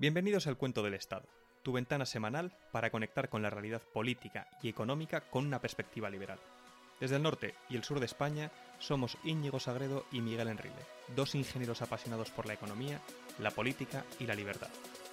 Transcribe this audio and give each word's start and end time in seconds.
Bienvenidos 0.00 0.46
al 0.46 0.56
Cuento 0.56 0.84
del 0.84 0.94
Estado, 0.94 1.26
tu 1.64 1.72
ventana 1.72 2.06
semanal 2.06 2.56
para 2.70 2.90
conectar 2.90 3.28
con 3.28 3.42
la 3.42 3.50
realidad 3.50 3.82
política 3.92 4.46
y 4.62 4.68
económica 4.68 5.22
con 5.22 5.44
una 5.44 5.60
perspectiva 5.60 6.08
liberal. 6.08 6.38
Desde 7.00 7.16
el 7.16 7.24
norte 7.24 7.56
y 7.68 7.74
el 7.74 7.82
sur 7.82 7.98
de 7.98 8.06
España 8.06 8.52
somos 8.78 9.18
Íñigo 9.24 9.58
Sagredo 9.58 10.06
y 10.12 10.20
Miguel 10.20 10.46
Enrile, 10.46 10.86
dos 11.16 11.34
ingenieros 11.34 11.82
apasionados 11.82 12.30
por 12.30 12.46
la 12.46 12.54
economía, 12.54 13.00
la 13.40 13.50
política 13.50 14.04
y 14.20 14.26
la 14.26 14.36
libertad, 14.36 14.70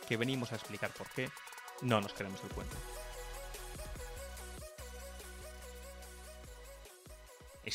que 0.08 0.18
venimos 0.18 0.52
a 0.52 0.56
explicar 0.56 0.92
por 0.92 1.10
qué 1.16 1.30
no 1.82 2.00
nos 2.00 2.14
queremos 2.14 2.44
el 2.44 2.52
cuento. 2.52 2.76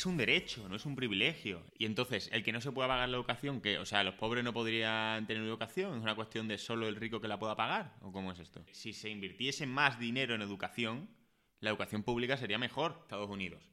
Es 0.01 0.07
un 0.07 0.17
derecho, 0.17 0.67
no 0.67 0.77
es 0.77 0.85
un 0.87 0.95
privilegio. 0.95 1.63
Y 1.77 1.85
entonces, 1.85 2.27
el 2.33 2.43
que 2.43 2.51
no 2.51 2.59
se 2.59 2.71
pueda 2.71 2.87
pagar 2.87 3.07
la 3.07 3.17
educación, 3.17 3.61
que, 3.61 3.77
o 3.77 3.85
sea, 3.85 4.03
los 4.03 4.15
pobres 4.15 4.43
no 4.43 4.51
podrían 4.51 5.27
tener 5.27 5.43
educación, 5.43 5.95
es 5.95 6.01
una 6.01 6.15
cuestión 6.15 6.47
de 6.47 6.57
solo 6.57 6.87
el 6.87 6.95
rico 6.95 7.21
que 7.21 7.27
la 7.27 7.37
pueda 7.37 7.55
pagar, 7.55 7.93
¿o 8.01 8.11
cómo 8.11 8.31
es 8.31 8.39
esto? 8.39 8.65
Si 8.71 8.93
se 8.93 9.09
invirtiese 9.09 9.67
más 9.67 9.99
dinero 9.99 10.33
en 10.33 10.41
educación, 10.41 11.07
la 11.59 11.69
educación 11.69 12.01
pública 12.01 12.35
sería 12.35 12.57
mejor, 12.57 12.97
Estados 13.03 13.29
Unidos. 13.29 13.69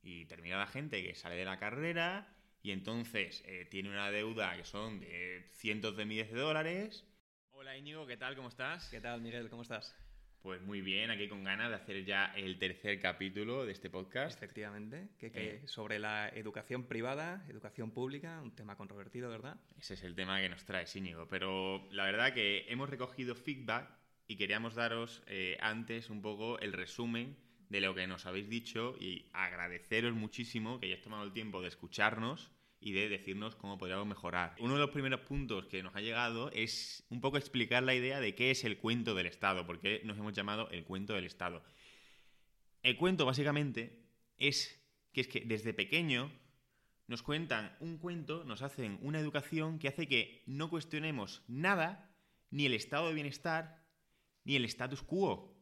Y 0.00 0.26
termina 0.26 0.58
la 0.58 0.68
gente 0.68 1.02
que 1.02 1.16
sale 1.16 1.34
de 1.34 1.44
la 1.44 1.58
carrera 1.58 2.32
y 2.62 2.70
entonces 2.70 3.42
eh, 3.44 3.66
tiene 3.68 3.90
una 3.90 4.12
deuda 4.12 4.56
que 4.56 4.64
son 4.64 5.00
de 5.00 5.50
cientos 5.54 5.96
de 5.96 6.04
miles 6.04 6.30
de 6.30 6.38
dólares. 6.38 7.04
Hola 7.50 7.76
Íñigo, 7.76 8.06
¿qué 8.06 8.16
tal? 8.16 8.36
¿Cómo 8.36 8.48
estás? 8.48 8.88
¿Qué 8.90 9.00
tal, 9.00 9.20
Miguel? 9.20 9.50
¿Cómo 9.50 9.62
estás? 9.62 10.03
Pues 10.44 10.60
muy 10.60 10.82
bien, 10.82 11.10
aquí 11.10 11.26
con 11.26 11.42
ganas 11.42 11.70
de 11.70 11.76
hacer 11.76 12.04
ya 12.04 12.26
el 12.36 12.58
tercer 12.58 13.00
capítulo 13.00 13.64
de 13.64 13.72
este 13.72 13.88
podcast. 13.88 14.36
Efectivamente, 14.36 15.08
que, 15.18 15.32
eh. 15.34 15.62
sobre 15.64 15.98
la 15.98 16.28
educación 16.28 16.84
privada, 16.84 17.42
educación 17.48 17.92
pública, 17.92 18.42
un 18.42 18.54
tema 18.54 18.76
controvertido, 18.76 19.30
¿verdad? 19.30 19.58
Ese 19.78 19.94
es 19.94 20.02
el 20.02 20.14
tema 20.14 20.42
que 20.42 20.50
nos 20.50 20.66
trae 20.66 20.84
Íñigo. 20.96 21.26
Pero 21.28 21.88
la 21.92 22.04
verdad 22.04 22.34
que 22.34 22.66
hemos 22.68 22.90
recogido 22.90 23.34
feedback 23.34 23.88
y 24.28 24.36
queríamos 24.36 24.74
daros 24.74 25.22
eh, 25.28 25.56
antes 25.62 26.10
un 26.10 26.20
poco 26.20 26.58
el 26.58 26.74
resumen 26.74 27.38
de 27.70 27.80
lo 27.80 27.94
que 27.94 28.06
nos 28.06 28.26
habéis 28.26 28.50
dicho 28.50 28.96
y 29.00 29.30
agradeceros 29.32 30.12
muchísimo 30.12 30.78
que 30.78 30.88
hayáis 30.88 31.00
tomado 31.00 31.24
el 31.24 31.32
tiempo 31.32 31.62
de 31.62 31.68
escucharnos 31.68 32.50
y 32.84 32.92
de 32.92 33.08
decirnos 33.08 33.56
cómo 33.56 33.78
podríamos 33.78 34.06
mejorar. 34.06 34.54
Uno 34.58 34.74
de 34.74 34.80
los 34.80 34.90
primeros 34.90 35.20
puntos 35.20 35.64
que 35.68 35.82
nos 35.82 35.96
ha 35.96 36.02
llegado 36.02 36.50
es 36.52 37.02
un 37.08 37.22
poco 37.22 37.38
explicar 37.38 37.82
la 37.82 37.94
idea 37.94 38.20
de 38.20 38.34
qué 38.34 38.50
es 38.50 38.62
el 38.62 38.76
cuento 38.76 39.14
del 39.14 39.24
Estado, 39.24 39.64
porque 39.66 40.02
nos 40.04 40.18
hemos 40.18 40.34
llamado 40.34 40.68
el 40.68 40.84
cuento 40.84 41.14
del 41.14 41.24
Estado. 41.24 41.64
El 42.82 42.98
cuento 42.98 43.24
básicamente 43.24 44.04
es 44.36 44.78
que 45.14 45.22
es 45.22 45.28
que 45.28 45.40
desde 45.40 45.72
pequeño 45.72 46.30
nos 47.06 47.22
cuentan 47.22 47.74
un 47.80 47.96
cuento, 47.96 48.44
nos 48.44 48.60
hacen 48.60 48.98
una 49.00 49.18
educación 49.18 49.78
que 49.78 49.88
hace 49.88 50.06
que 50.06 50.42
no 50.44 50.68
cuestionemos 50.68 51.42
nada, 51.48 52.14
ni 52.50 52.66
el 52.66 52.74
estado 52.74 53.08
de 53.08 53.14
bienestar, 53.14 53.82
ni 54.44 54.56
el 54.56 54.66
status 54.66 55.02
quo. 55.02 55.56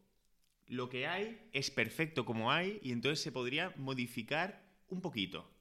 Lo 0.66 0.88
que 0.88 1.06
hay 1.06 1.48
es 1.52 1.70
perfecto 1.70 2.24
como 2.24 2.50
hay 2.50 2.80
y 2.82 2.90
entonces 2.90 3.22
se 3.22 3.30
podría 3.30 3.72
modificar 3.76 4.68
un 4.88 5.00
poquito 5.00 5.51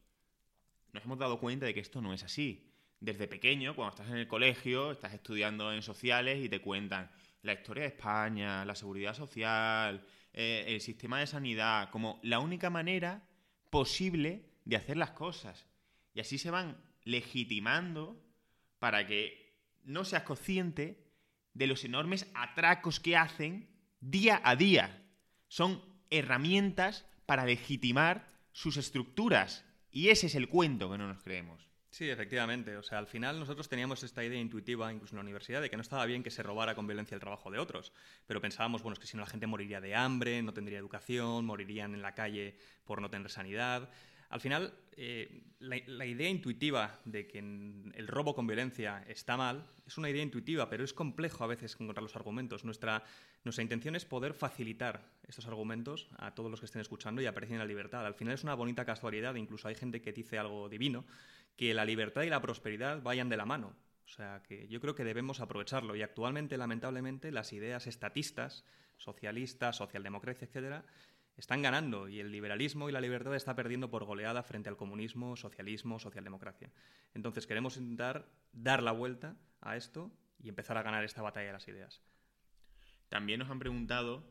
nos 0.94 1.04
hemos 1.04 1.18
dado 1.18 1.40
cuenta 1.40 1.66
de 1.66 1.74
que 1.74 1.80
esto 1.80 2.02
no 2.02 2.14
es 2.14 2.24
así. 2.24 2.68
Desde 3.00 3.28
pequeño, 3.28 3.76
cuando 3.76 3.96
estás 3.96 4.10
en 4.10 4.18
el 4.18 4.28
colegio, 4.28 4.92
estás 4.92 5.14
estudiando 5.14 5.74
en 5.74 5.82
sociales 5.82 6.44
y 6.44 6.50
te 6.50 6.62
cuentan 6.62 7.10
la 7.42 7.54
historia 7.54 7.84
de 7.84 7.90
España, 7.90 8.64
la 8.66 8.76
seguridad 8.76 9.16
social, 9.16 10.06
eh, 10.34 10.66
el 10.68 10.82
sistema 10.82 11.20
de 11.20 11.28
sanidad, 11.28 11.90
como 11.90 12.20
la 12.24 12.40
única 12.40 12.70
manera 12.70 13.28
posible 13.70 14.46
de 14.66 14.76
hacer 14.76 14.98
las 14.98 15.12
cosas. 15.12 15.66
Y 16.14 16.20
así 16.20 16.38
se 16.38 16.52
van 16.52 16.78
legitimando 17.04 18.22
para 18.80 19.08
que 19.08 19.58
no 19.84 20.06
seas 20.06 20.24
consciente 20.24 21.04
de 21.54 21.68
los 21.68 21.84
enormes 21.84 22.30
atracos 22.36 23.00
que 23.00 23.18
hacen 23.18 23.70
día 24.00 24.42
a 24.44 24.56
día. 24.56 25.04
Son 25.48 25.82
herramientas 26.10 27.06
para 27.26 27.46
legitimar 27.46 28.28
sus 28.52 28.78
estructuras 28.78 29.66
y 29.92 30.10
ese 30.10 30.28
es 30.28 30.36
el 30.36 30.48
cuento 30.48 30.90
que 30.92 30.98
no 30.98 31.08
nos 31.08 31.22
creemos. 31.22 31.72
Sí, 31.92 32.10
efectivamente. 32.10 32.78
O 32.78 32.84
sea, 32.84 33.00
al 33.00 33.08
final 33.08 33.38
nosotros 33.38 33.68
teníamos 33.68 34.02
esta 34.04 34.24
idea 34.24 34.40
intuitiva, 34.40 34.92
incluso 34.94 35.14
en 35.14 35.18
la 35.18 35.24
universidad, 35.24 35.62
de 35.62 35.70
que 35.70 35.76
no 35.76 35.82
estaba 35.82 36.06
bien 36.06 36.24
que 36.24 36.32
se 36.32 36.42
robara 36.42 36.74
con 36.74 36.88
violencia 36.88 37.16
el 37.16 37.20
trabajo 37.20 37.52
de 37.52 37.60
otros. 37.60 37.92
Pero 38.26 38.40
pensábamos, 38.40 38.82
bueno, 38.82 38.94
es 38.94 39.00
que 39.00 39.08
si 39.08 39.18
no 39.18 39.22
la 39.22 39.28
gente 39.28 39.46
moriría 39.46 39.82
de 39.82 39.94
hambre, 39.94 40.42
no 40.42 40.54
tendría 40.54 40.80
educación, 40.80 41.46
morirían 41.46 41.94
en 41.94 42.02
la 42.02 42.16
calle 42.16 42.56
por 42.86 43.02
no 43.02 43.10
tener 43.10 43.30
sanidad. 43.30 43.90
Al 44.32 44.40
final, 44.40 44.74
eh, 44.94 45.44
la, 45.60 46.06
idea 46.06 46.30
intuitiva 46.30 47.00
de 47.04 47.28
que 47.28 47.40
el 47.40 48.08
robo 48.08 48.34
con 48.34 48.48
violencia 48.48 49.04
está 49.08 49.36
mal 49.36 49.68
es 49.86 49.98
una 49.98 50.10
idea 50.10 50.24
intuitiva, 50.24 50.70
pero 50.70 50.86
es 50.86 50.94
complejo 50.94 51.44
a 51.44 51.48
veces 51.48 51.76
encontrar 51.78 52.02
los 52.02 52.16
argumentos. 52.16 52.64
Nuestra, 52.64 53.04
nuestra 53.44 53.62
intención 53.62 53.94
es 53.98 54.06
poder 54.06 54.34
facilitar 54.34 55.04
estos 55.28 55.48
argumentos 55.48 56.08
a 56.18 56.34
todos 56.34 56.50
los 56.50 56.62
que 56.62 56.66
estén 56.66 56.82
escuchando 56.82 57.22
y 57.22 57.26
aprecien 57.26 57.60
la 57.60 57.66
libertad. 57.66 58.06
Al 58.06 58.16
final 58.16 58.34
es 58.34 58.44
una 58.44 58.56
bonita 58.56 58.86
casualidad, 58.86 59.36
incluso 59.36 59.68
hay 59.68 59.76
gente 59.76 60.02
que 60.02 60.14
dice 60.14 60.40
algo 60.40 60.70
divino, 60.70 61.06
que 61.58 61.74
la 61.74 61.84
libertad 61.84 62.24
y 62.24 62.30
la 62.30 62.42
prosperidad 62.42 63.02
vayan 63.02 63.28
de 63.28 63.36
la 63.38 63.46
mano. 63.46 63.76
O 64.06 64.10
sea, 64.10 64.42
que 64.48 64.68
yo 64.70 64.80
creo 64.80 64.96
que 64.96 65.04
debemos 65.04 65.42
aprovecharlo. 65.42 65.96
Y 65.96 66.04
actualmente, 66.04 66.58
lamentablemente, 66.58 67.32
las 67.32 67.52
ideas 67.52 67.86
estatistas, 67.86 68.64
socialistas, 68.98 69.76
socialdemocracia, 69.76 70.46
etcétera, 70.46 70.86
están 71.38 71.62
ganando 71.62 72.08
y 72.08 72.20
el 72.20 72.32
liberalismo 72.32 72.90
y 72.90 72.92
la 72.92 73.02
libertad 73.02 73.36
está 73.36 73.56
perdiendo 73.56 73.90
por 73.90 74.06
goleada 74.06 74.44
frente 74.44 74.70
al 74.70 74.78
comunismo, 74.78 75.36
socialismo, 75.36 76.00
socialdemocracia. 76.00 76.72
Entonces 77.14 77.48
queremos 77.48 77.78
intentar 77.78 78.30
dar 78.52 78.84
la 78.84 78.92
vuelta 78.92 79.36
a 79.62 79.76
esto 79.78 80.12
y 80.40 80.50
empezar 80.50 80.78
a 80.78 80.84
ganar 80.84 81.04
esta 81.04 81.22
batalla 81.22 81.48
de 81.48 81.54
las 81.54 81.68
ideas. 81.68 82.02
También 83.10 83.40
nos 83.40 83.50
han 83.50 83.60
preguntado 83.60 84.24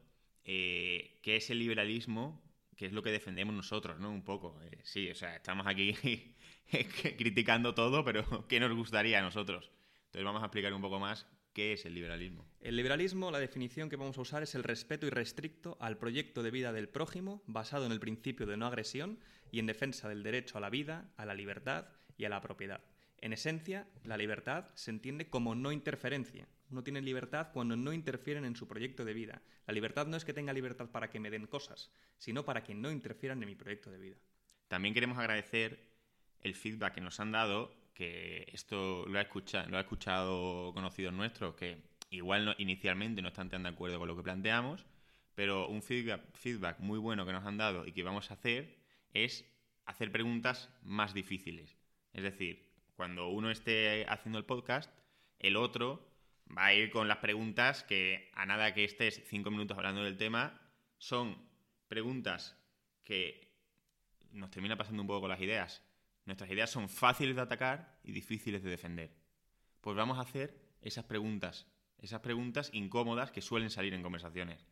eh, 0.44 1.18
qué 1.22 1.36
es 1.36 1.50
el 1.50 1.58
liberalismo, 1.58 2.42
qué 2.76 2.86
es 2.86 2.92
lo 2.92 3.02
que 3.02 3.10
defendemos 3.10 3.54
nosotros, 3.54 4.00
¿no? 4.00 4.10
Un 4.10 4.24
poco. 4.24 4.60
Eh, 4.62 4.78
sí, 4.84 5.10
o 5.10 5.14
sea, 5.14 5.36
estamos 5.36 5.66
aquí 5.66 5.94
criticando 7.18 7.74
todo, 7.74 8.04
pero 8.04 8.24
¿qué 8.48 8.60
nos 8.60 8.74
gustaría 8.74 9.18
a 9.18 9.22
nosotros? 9.22 9.70
Entonces 10.06 10.24
vamos 10.24 10.42
a 10.42 10.46
explicar 10.46 10.72
un 10.72 10.80
poco 10.80 10.98
más 10.98 11.26
¿Qué 11.60 11.74
es 11.74 11.84
el 11.84 11.92
liberalismo? 11.92 12.46
El 12.62 12.74
liberalismo, 12.74 13.30
la 13.30 13.38
definición 13.38 13.90
que 13.90 13.96
vamos 13.96 14.16
a 14.16 14.22
usar 14.22 14.42
es 14.42 14.54
el 14.54 14.64
respeto 14.64 15.06
irrestricto 15.06 15.76
al 15.78 15.98
proyecto 15.98 16.42
de 16.42 16.50
vida 16.50 16.72
del 16.72 16.88
prójimo 16.88 17.42
basado 17.46 17.84
en 17.84 17.92
el 17.92 18.00
principio 18.00 18.46
de 18.46 18.56
no 18.56 18.66
agresión 18.66 19.18
y 19.52 19.58
en 19.58 19.66
defensa 19.66 20.08
del 20.08 20.22
derecho 20.22 20.56
a 20.56 20.62
la 20.62 20.70
vida, 20.70 21.12
a 21.18 21.26
la 21.26 21.34
libertad 21.34 21.88
y 22.16 22.24
a 22.24 22.30
la 22.30 22.40
propiedad. 22.40 22.80
En 23.18 23.34
esencia, 23.34 23.86
la 24.04 24.16
libertad 24.16 24.70
se 24.74 24.90
entiende 24.90 25.28
como 25.28 25.54
no 25.54 25.70
interferencia. 25.70 26.48
Uno 26.70 26.82
tiene 26.82 27.02
libertad 27.02 27.48
cuando 27.52 27.76
no 27.76 27.92
interfieren 27.92 28.46
en 28.46 28.56
su 28.56 28.66
proyecto 28.66 29.04
de 29.04 29.12
vida. 29.12 29.42
La 29.66 29.74
libertad 29.74 30.06
no 30.06 30.16
es 30.16 30.24
que 30.24 30.32
tenga 30.32 30.54
libertad 30.54 30.88
para 30.88 31.10
que 31.10 31.20
me 31.20 31.28
den 31.28 31.46
cosas, 31.46 31.92
sino 32.16 32.46
para 32.46 32.64
que 32.64 32.74
no 32.74 32.90
interfieran 32.90 33.42
en 33.42 33.50
mi 33.50 33.54
proyecto 33.54 33.90
de 33.90 33.98
vida. 33.98 34.16
También 34.68 34.94
queremos 34.94 35.18
agradecer 35.18 35.90
el 36.40 36.54
feedback 36.54 36.94
que 36.94 37.00
nos 37.02 37.20
han 37.20 37.32
dado 37.32 37.79
que 38.00 38.48
esto 38.54 39.04
lo 39.06 39.18
ha 39.18 39.22
escuchado, 39.22 39.68
lo 39.68 39.76
ha 39.76 39.82
escuchado 39.82 40.72
conocidos 40.72 41.12
nuestros 41.12 41.54
que 41.54 41.82
igual 42.08 42.54
inicialmente 42.56 43.20
no 43.20 43.28
están 43.28 43.50
tan 43.50 43.64
de 43.64 43.68
acuerdo 43.68 43.98
con 43.98 44.08
lo 44.08 44.16
que 44.16 44.22
planteamos, 44.22 44.86
pero 45.34 45.68
un 45.68 45.82
feedback, 45.82 46.78
muy 46.78 46.98
bueno 46.98 47.26
que 47.26 47.32
nos 47.32 47.44
han 47.44 47.58
dado 47.58 47.86
y 47.86 47.92
que 47.92 48.02
vamos 48.02 48.30
a 48.30 48.34
hacer 48.34 48.78
es 49.12 49.44
hacer 49.84 50.10
preguntas 50.10 50.70
más 50.82 51.12
difíciles. 51.12 51.76
Es 52.14 52.22
decir, 52.22 52.72
cuando 52.96 53.28
uno 53.28 53.50
esté 53.50 54.06
haciendo 54.08 54.38
el 54.38 54.46
podcast, 54.46 54.90
el 55.38 55.56
otro 55.56 56.10
va 56.56 56.64
a 56.64 56.74
ir 56.74 56.90
con 56.90 57.06
las 57.06 57.18
preguntas 57.18 57.84
que 57.84 58.30
a 58.32 58.46
nada 58.46 58.72
que 58.72 58.84
estés 58.84 59.22
cinco 59.26 59.50
minutos 59.50 59.76
hablando 59.76 60.02
del 60.02 60.16
tema, 60.16 60.58
son 60.96 61.36
preguntas 61.86 62.56
que 63.04 63.52
nos 64.32 64.50
termina 64.50 64.78
pasando 64.78 65.02
un 65.02 65.06
poco 65.06 65.20
con 65.20 65.30
las 65.30 65.40
ideas. 65.42 65.84
Nuestras 66.24 66.50
ideas 66.50 66.70
son 66.70 66.88
fáciles 66.88 67.36
de 67.36 67.42
atacar 67.42 67.98
y 68.04 68.12
difíciles 68.12 68.62
de 68.62 68.70
defender. 68.70 69.16
Pues 69.80 69.96
vamos 69.96 70.18
a 70.18 70.22
hacer 70.22 70.54
esas 70.82 71.04
preguntas, 71.04 71.66
esas 71.98 72.20
preguntas 72.20 72.70
incómodas 72.72 73.30
que 73.30 73.40
suelen 73.40 73.70
salir 73.70 73.94
en 73.94 74.02
conversaciones. 74.02 74.66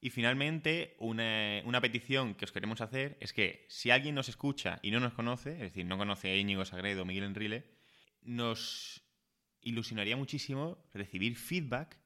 Y 0.00 0.10
finalmente, 0.10 0.96
una, 0.98 1.80
petición 1.80 2.34
que 2.34 2.44
os 2.44 2.52
queremos 2.52 2.82
hacer 2.82 3.16
es 3.20 3.32
que 3.32 3.64
si 3.70 3.90
alguien 3.90 4.14
nos 4.14 4.28
escucha 4.28 4.78
y 4.82 4.90
no 4.90 5.00
nos 5.00 5.14
conoce, 5.14 5.52
es 5.52 5.60
decir, 5.60 5.86
no 5.86 5.96
conoce 5.96 6.30
a 6.30 6.36
Íñigo 6.36 6.64
Sagredo 6.66 7.02
o 7.02 7.04
Miguel 7.06 7.24
Enrile, 7.24 7.64
nos 8.20 9.02
ilusionaría 9.62 10.16
muchísimo 10.18 10.76
recibir 10.92 11.36
feedback 11.36 11.98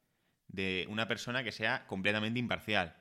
de 0.46 0.87
una 0.88 1.08
persona 1.08 1.43
que 1.43 1.50
sea 1.50 1.88
completamente 1.88 2.38
imparcial 2.38 2.98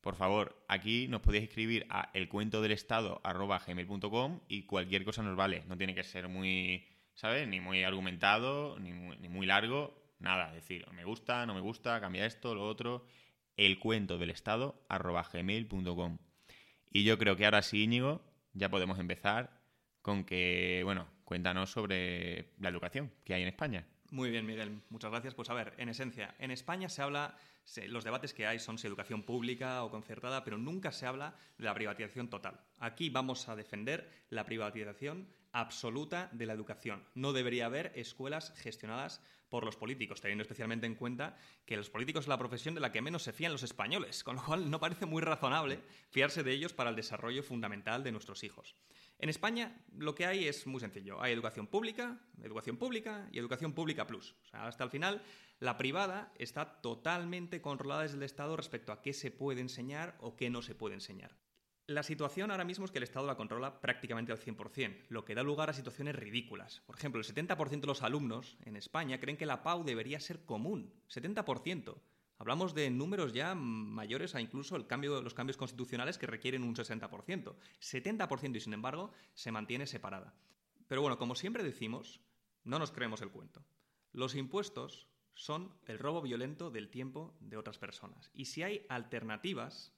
por 0.00 0.16
favor, 0.16 0.64
aquí 0.66 1.06
nos 1.08 1.20
podéis 1.20 1.44
escribir 1.44 1.86
a 1.90 2.08
elcuentodelestado.gmail.com 2.14 4.40
y 4.48 4.62
cualquier 4.62 5.04
cosa 5.04 5.22
nos 5.22 5.36
vale. 5.36 5.62
No 5.68 5.76
tiene 5.76 5.94
que 5.94 6.04
ser 6.04 6.28
muy, 6.28 6.86
¿sabes? 7.14 7.46
Ni 7.46 7.60
muy 7.60 7.84
argumentado, 7.84 8.78
ni 8.78 8.92
muy, 8.92 9.46
largo, 9.46 10.02
nada. 10.18 10.50
Decir, 10.52 10.86
me 10.92 11.04
gusta, 11.04 11.44
no 11.44 11.52
me 11.54 11.60
gusta, 11.60 12.00
cambia 12.00 12.24
esto, 12.24 12.54
lo 12.54 12.66
otro. 12.66 13.04
Elcuentodelestado.gmail.com 13.56 16.18
Y 16.90 17.04
yo 17.04 17.18
creo 17.18 17.36
que 17.36 17.44
ahora 17.44 17.60
sí, 17.60 17.82
Íñigo, 17.82 18.22
ya 18.54 18.70
podemos 18.70 18.98
empezar 18.98 19.60
con 20.00 20.24
que, 20.24 20.80
bueno, 20.84 21.06
cuéntanos 21.24 21.70
sobre 21.70 22.54
la 22.58 22.70
educación 22.70 23.12
que 23.24 23.34
hay 23.34 23.42
en 23.42 23.48
España. 23.48 23.86
Muy 24.10 24.30
bien, 24.30 24.44
Miguel. 24.44 24.82
Muchas 24.90 25.10
gracias. 25.12 25.34
Pues 25.34 25.50
a 25.50 25.54
ver, 25.54 25.72
en 25.78 25.88
esencia, 25.88 26.34
en 26.40 26.50
España 26.50 26.88
se 26.88 27.00
habla, 27.00 27.36
los 27.86 28.02
debates 28.02 28.34
que 28.34 28.44
hay 28.44 28.58
son 28.58 28.76
si 28.76 28.88
educación 28.88 29.22
pública 29.22 29.84
o 29.84 29.90
concertada, 29.90 30.42
pero 30.42 30.58
nunca 30.58 30.90
se 30.90 31.06
habla 31.06 31.36
de 31.58 31.64
la 31.64 31.74
privatización 31.74 32.28
total. 32.28 32.60
Aquí 32.80 33.08
vamos 33.08 33.48
a 33.48 33.54
defender 33.54 34.10
la 34.28 34.44
privatización 34.44 35.28
absoluta 35.52 36.28
de 36.32 36.46
la 36.46 36.54
educación. 36.54 37.04
No 37.14 37.32
debería 37.32 37.66
haber 37.66 37.92
escuelas 37.94 38.52
gestionadas 38.56 39.22
por 39.48 39.64
los 39.64 39.76
políticos, 39.76 40.20
teniendo 40.20 40.42
especialmente 40.42 40.86
en 40.86 40.94
cuenta 40.94 41.36
que 41.64 41.76
los 41.76 41.90
políticos 41.90 42.24
es 42.24 42.28
la 42.28 42.38
profesión 42.38 42.74
de 42.74 42.80
la 42.80 42.92
que 42.92 43.02
menos 43.02 43.22
se 43.22 43.32
fían 43.32 43.52
los 43.52 43.62
españoles, 43.62 44.24
con 44.24 44.36
lo 44.36 44.44
cual 44.44 44.70
no 44.70 44.80
parece 44.80 45.06
muy 45.06 45.22
razonable 45.22 45.80
fiarse 46.08 46.42
de 46.42 46.52
ellos 46.52 46.72
para 46.72 46.90
el 46.90 46.96
desarrollo 46.96 47.42
fundamental 47.42 48.02
de 48.02 48.12
nuestros 48.12 48.42
hijos. 48.44 48.74
En 49.22 49.28
España 49.28 49.78
lo 49.98 50.14
que 50.14 50.24
hay 50.24 50.48
es 50.48 50.66
muy 50.66 50.80
sencillo. 50.80 51.20
Hay 51.20 51.32
educación 51.32 51.66
pública, 51.66 52.18
educación 52.42 52.78
pública 52.78 53.28
y 53.30 53.38
educación 53.38 53.74
pública 53.74 54.06
plus. 54.06 54.34
O 54.44 54.46
sea, 54.46 54.66
hasta 54.66 54.82
el 54.82 54.88
final 54.88 55.22
la 55.58 55.76
privada 55.76 56.32
está 56.38 56.80
totalmente 56.80 57.60
controlada 57.60 58.02
desde 58.02 58.16
el 58.16 58.22
Estado 58.22 58.56
respecto 58.56 58.92
a 58.92 59.02
qué 59.02 59.12
se 59.12 59.30
puede 59.30 59.60
enseñar 59.60 60.16
o 60.20 60.36
qué 60.36 60.48
no 60.48 60.62
se 60.62 60.74
puede 60.74 60.94
enseñar. 60.94 61.36
La 61.86 62.02
situación 62.02 62.50
ahora 62.50 62.64
mismo 62.64 62.86
es 62.86 62.92
que 62.92 62.98
el 62.98 63.04
Estado 63.04 63.26
la 63.26 63.36
controla 63.36 63.82
prácticamente 63.82 64.32
al 64.32 64.38
100%, 64.38 65.06
lo 65.10 65.26
que 65.26 65.34
da 65.34 65.42
lugar 65.42 65.68
a 65.68 65.74
situaciones 65.74 66.16
ridículas. 66.16 66.80
Por 66.86 66.96
ejemplo, 66.96 67.20
el 67.20 67.26
70% 67.26 67.80
de 67.80 67.86
los 67.86 68.02
alumnos 68.02 68.56
en 68.64 68.76
España 68.76 69.20
creen 69.20 69.36
que 69.36 69.44
la 69.44 69.62
PAU 69.62 69.84
debería 69.84 70.18
ser 70.20 70.46
común. 70.46 70.94
70%. 71.08 72.00
Hablamos 72.40 72.72
de 72.72 72.88
números 72.88 73.34
ya 73.34 73.54
mayores 73.54 74.34
a 74.34 74.40
incluso 74.40 74.78
los 74.78 75.34
cambios 75.34 75.56
constitucionales 75.58 76.16
que 76.16 76.26
requieren 76.26 76.64
un 76.64 76.74
60%. 76.74 77.54
70% 77.82 78.56
y 78.56 78.60
sin 78.60 78.72
embargo 78.72 79.12
se 79.34 79.52
mantiene 79.52 79.86
separada. 79.86 80.32
Pero 80.88 81.02
bueno, 81.02 81.18
como 81.18 81.34
siempre 81.34 81.62
decimos, 81.62 82.22
no 82.64 82.78
nos 82.78 82.92
creemos 82.92 83.20
el 83.20 83.30
cuento. 83.30 83.62
Los 84.12 84.34
impuestos 84.36 85.06
son 85.34 85.76
el 85.84 85.98
robo 85.98 86.22
violento 86.22 86.70
del 86.70 86.88
tiempo 86.88 87.36
de 87.40 87.58
otras 87.58 87.76
personas. 87.76 88.30
Y 88.32 88.46
si 88.46 88.62
hay 88.62 88.86
alternativas, 88.88 89.92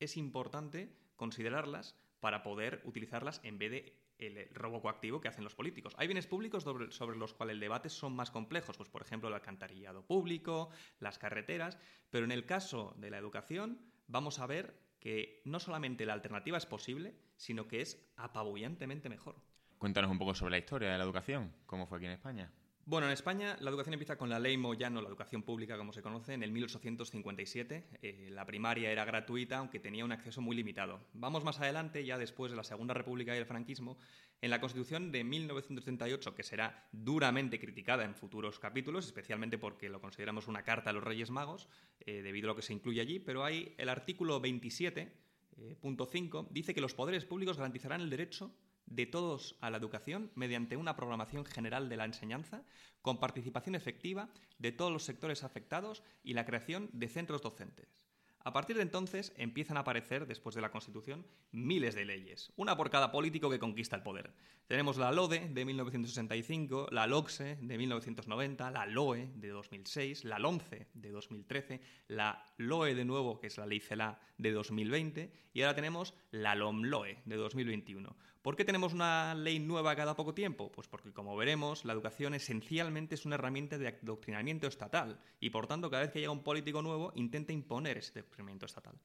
es 0.00 0.18
importante 0.18 0.94
considerarlas 1.16 1.96
para 2.20 2.42
poder 2.42 2.82
utilizarlas 2.84 3.40
en 3.42 3.56
vez 3.56 3.70
de 3.70 4.03
el 4.18 4.48
robo 4.54 4.80
coactivo 4.80 5.20
que 5.20 5.28
hacen 5.28 5.44
los 5.44 5.54
políticos. 5.54 5.94
Hay 5.98 6.06
bienes 6.06 6.26
públicos 6.26 6.62
sobre, 6.62 7.16
los 7.16 7.34
cuales 7.34 7.54
el 7.54 7.60
debate 7.60 7.88
son 7.88 8.14
más 8.14 8.30
complejos, 8.30 8.76
pues 8.76 8.88
por 8.88 9.02
ejemplo 9.02 9.28
el 9.28 9.34
alcantarillado 9.34 10.06
público, 10.06 10.70
las 11.00 11.18
carreteras, 11.18 11.78
pero 12.10 12.24
en 12.24 12.32
el 12.32 12.46
caso 12.46 12.94
de 12.98 13.10
la 13.10 13.18
educación 13.18 13.80
vamos 14.06 14.38
a 14.38 14.46
ver 14.46 14.78
que 15.00 15.42
no 15.44 15.60
solamente 15.60 16.06
la 16.06 16.14
alternativa 16.14 16.56
es 16.56 16.66
posible, 16.66 17.14
sino 17.36 17.68
que 17.68 17.80
es 17.80 18.10
apabullantemente 18.16 19.08
mejor. 19.08 19.36
Cuéntanos 19.78 20.10
un 20.10 20.18
poco 20.18 20.34
sobre 20.34 20.52
la 20.52 20.58
historia 20.58 20.92
de 20.92 20.98
la 20.98 21.04
educación, 21.04 21.52
cómo 21.66 21.86
fue 21.86 21.98
aquí 21.98 22.06
en 22.06 22.12
España. 22.12 22.50
Bueno, 22.86 23.06
en 23.06 23.14
España 23.14 23.56
la 23.60 23.70
educación 23.70 23.94
empieza 23.94 24.18
con 24.18 24.28
la 24.28 24.38
ley 24.38 24.58
Moyano, 24.58 25.00
la 25.00 25.08
educación 25.08 25.42
pública 25.42 25.78
como 25.78 25.94
se 25.94 26.02
conoce, 26.02 26.34
en 26.34 26.42
el 26.42 26.52
1857. 26.52 27.82
Eh, 28.02 28.28
la 28.30 28.44
primaria 28.44 28.90
era 28.90 29.06
gratuita, 29.06 29.56
aunque 29.56 29.80
tenía 29.80 30.04
un 30.04 30.12
acceso 30.12 30.42
muy 30.42 30.54
limitado. 30.54 31.00
Vamos 31.14 31.44
más 31.44 31.58
adelante, 31.60 32.04
ya 32.04 32.18
después 32.18 32.50
de 32.50 32.58
la 32.58 32.62
Segunda 32.62 32.92
República 32.92 33.34
y 33.34 33.38
el 33.38 33.46
franquismo, 33.46 33.96
en 34.42 34.50
la 34.50 34.60
Constitución 34.60 35.12
de 35.12 35.24
1938, 35.24 36.34
que 36.34 36.42
será 36.42 36.86
duramente 36.92 37.58
criticada 37.58 38.04
en 38.04 38.14
futuros 38.14 38.58
capítulos, 38.58 39.06
especialmente 39.06 39.56
porque 39.56 39.88
lo 39.88 40.02
consideramos 40.02 40.46
una 40.46 40.62
carta 40.62 40.90
a 40.90 40.92
los 40.92 41.02
Reyes 41.02 41.30
Magos, 41.30 41.68
eh, 42.00 42.20
debido 42.20 42.48
a 42.48 42.52
lo 42.52 42.56
que 42.56 42.60
se 42.60 42.74
incluye 42.74 43.00
allí, 43.00 43.18
pero 43.18 43.44
hay 43.44 43.74
el 43.78 43.88
artículo 43.88 44.42
27.5 44.42 46.44
eh, 46.44 46.48
dice 46.50 46.74
que 46.74 46.82
los 46.82 46.92
poderes 46.92 47.24
públicos 47.24 47.56
garantizarán 47.56 48.02
el 48.02 48.10
derecho 48.10 48.54
de 48.86 49.06
todos 49.06 49.56
a 49.60 49.70
la 49.70 49.78
educación 49.78 50.30
mediante 50.34 50.76
una 50.76 50.96
programación 50.96 51.44
general 51.44 51.88
de 51.88 51.96
la 51.96 52.04
enseñanza 52.04 52.62
con 53.02 53.20
participación 53.20 53.74
efectiva 53.74 54.28
de 54.58 54.72
todos 54.72 54.92
los 54.92 55.04
sectores 55.04 55.44
afectados 55.44 56.02
y 56.22 56.34
la 56.34 56.46
creación 56.46 56.90
de 56.92 57.08
centros 57.08 57.42
docentes. 57.42 58.04
A 58.46 58.52
partir 58.52 58.76
de 58.76 58.82
entonces 58.82 59.32
empiezan 59.38 59.78
a 59.78 59.80
aparecer, 59.80 60.26
después 60.26 60.54
de 60.54 60.60
la 60.60 60.70
Constitución, 60.70 61.26
miles 61.50 61.94
de 61.94 62.04
leyes, 62.04 62.52
una 62.56 62.76
por 62.76 62.90
cada 62.90 63.10
político 63.10 63.48
que 63.48 63.58
conquista 63.58 63.96
el 63.96 64.02
poder. 64.02 64.34
Tenemos 64.66 64.98
la 64.98 65.12
LODE 65.12 65.48
de 65.48 65.64
1965, 65.64 66.88
la 66.90 67.06
LOCSE 67.06 67.56
de 67.56 67.78
1990, 67.78 68.70
la 68.70 68.84
LOE 68.84 69.30
de 69.36 69.48
2006, 69.48 70.24
la 70.24 70.38
LONCE 70.38 70.88
de 70.92 71.10
2013, 71.10 71.80
la 72.08 72.44
LOE 72.58 72.94
de 72.94 73.06
nuevo, 73.06 73.40
que 73.40 73.46
es 73.46 73.56
la 73.56 73.64
Ley 73.64 73.80
CELA 73.80 74.20
de 74.36 74.52
2020, 74.52 75.32
y 75.54 75.62
ahora 75.62 75.74
tenemos 75.74 76.12
la 76.30 76.54
LOMLOE 76.54 77.22
de 77.24 77.36
2021. 77.36 78.14
¿Por 78.44 78.56
qué 78.56 78.66
tenemos 78.66 78.92
una 78.92 79.34
ley 79.34 79.58
nueva 79.58 79.96
cada 79.96 80.14
poco 80.14 80.34
tiempo? 80.34 80.70
Pues 80.70 80.86
porque, 80.86 81.14
como 81.14 81.34
veremos, 81.34 81.86
la 81.86 81.94
educación 81.94 82.34
esencialmente 82.34 83.14
es 83.14 83.24
una 83.24 83.36
herramienta 83.36 83.78
de 83.78 83.88
adoctrinamiento 83.88 84.66
estatal 84.66 85.18
y, 85.40 85.48
por 85.48 85.66
tanto, 85.66 85.88
cada 85.88 86.02
vez 86.02 86.12
que 86.12 86.20
llega 86.20 86.30
un 86.30 86.42
político 86.42 86.82
nuevo, 86.82 87.10
intenta 87.14 87.54
imponer 87.54 87.96
ese 87.96 88.18
adoctrinamiento 88.18 88.66
estatal. 88.66 89.00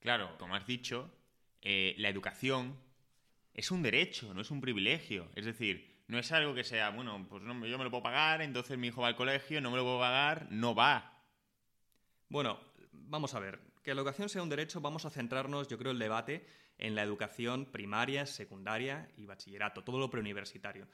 Claro, 0.00 0.36
como 0.36 0.54
has 0.54 0.66
dicho, 0.66 1.10
eh, 1.62 1.94
la 1.96 2.10
educación 2.10 2.76
es 3.54 3.70
un 3.70 3.82
derecho, 3.82 4.34
no 4.34 4.42
es 4.42 4.50
un 4.50 4.60
privilegio. 4.60 5.30
Es 5.34 5.46
decir, 5.46 6.04
no 6.08 6.18
es 6.18 6.30
algo 6.30 6.54
que 6.54 6.62
sea, 6.62 6.90
bueno, 6.90 7.26
pues 7.30 7.42
yo 7.42 7.54
me 7.54 7.84
lo 7.84 7.90
puedo 7.90 8.02
pagar, 8.02 8.42
entonces 8.42 8.76
mi 8.76 8.88
hijo 8.88 9.00
va 9.00 9.08
al 9.08 9.16
colegio, 9.16 9.62
no 9.62 9.70
me 9.70 9.78
lo 9.78 9.84
puedo 9.84 9.98
pagar, 9.98 10.48
no 10.50 10.74
va. 10.74 11.24
Bueno, 12.28 12.60
vamos 12.92 13.32
a 13.32 13.40
ver. 13.40 13.71
Que 13.82 13.94
la 13.94 14.00
educación 14.00 14.28
sea 14.28 14.42
un 14.42 14.48
derecho, 14.48 14.80
vamos 14.80 15.04
a 15.04 15.10
centrarnos, 15.10 15.68
yo 15.68 15.76
creo, 15.76 15.92
el 15.92 15.98
debate 15.98 16.46
en 16.78 16.94
la 16.94 17.02
educación 17.02 17.66
primaria, 17.66 18.26
secundaria 18.26 19.10
y 19.16 19.26
bachillerato, 19.26 19.82
todo 19.82 19.98
lo 19.98 20.10
preuniversitario. 20.10 20.88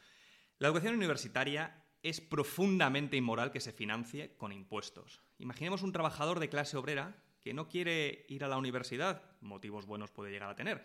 La 0.58 0.69
educación 0.69 0.94
universitaria 0.94 1.85
es 2.02 2.20
profundamente 2.20 3.17
inmoral 3.17 3.50
que 3.50 3.61
se 3.61 3.73
financie 3.73 4.37
con 4.37 4.52
impuestos. 4.52 5.20
Imaginemos 5.38 5.82
un 5.82 5.93
trabajador 5.93 6.40
de 6.40 6.49
clase 6.49 6.76
obrera 6.76 7.23
que 7.40 7.55
no 7.55 7.69
quiere 7.69 8.25
ir 8.29 8.44
a 8.44 8.49
la 8.49 8.56
universidad, 8.56 9.23
motivos 9.40 9.87
buenos 9.87 10.11
puede 10.11 10.31
llegar 10.31 10.50
a 10.50 10.56
tener, 10.56 10.85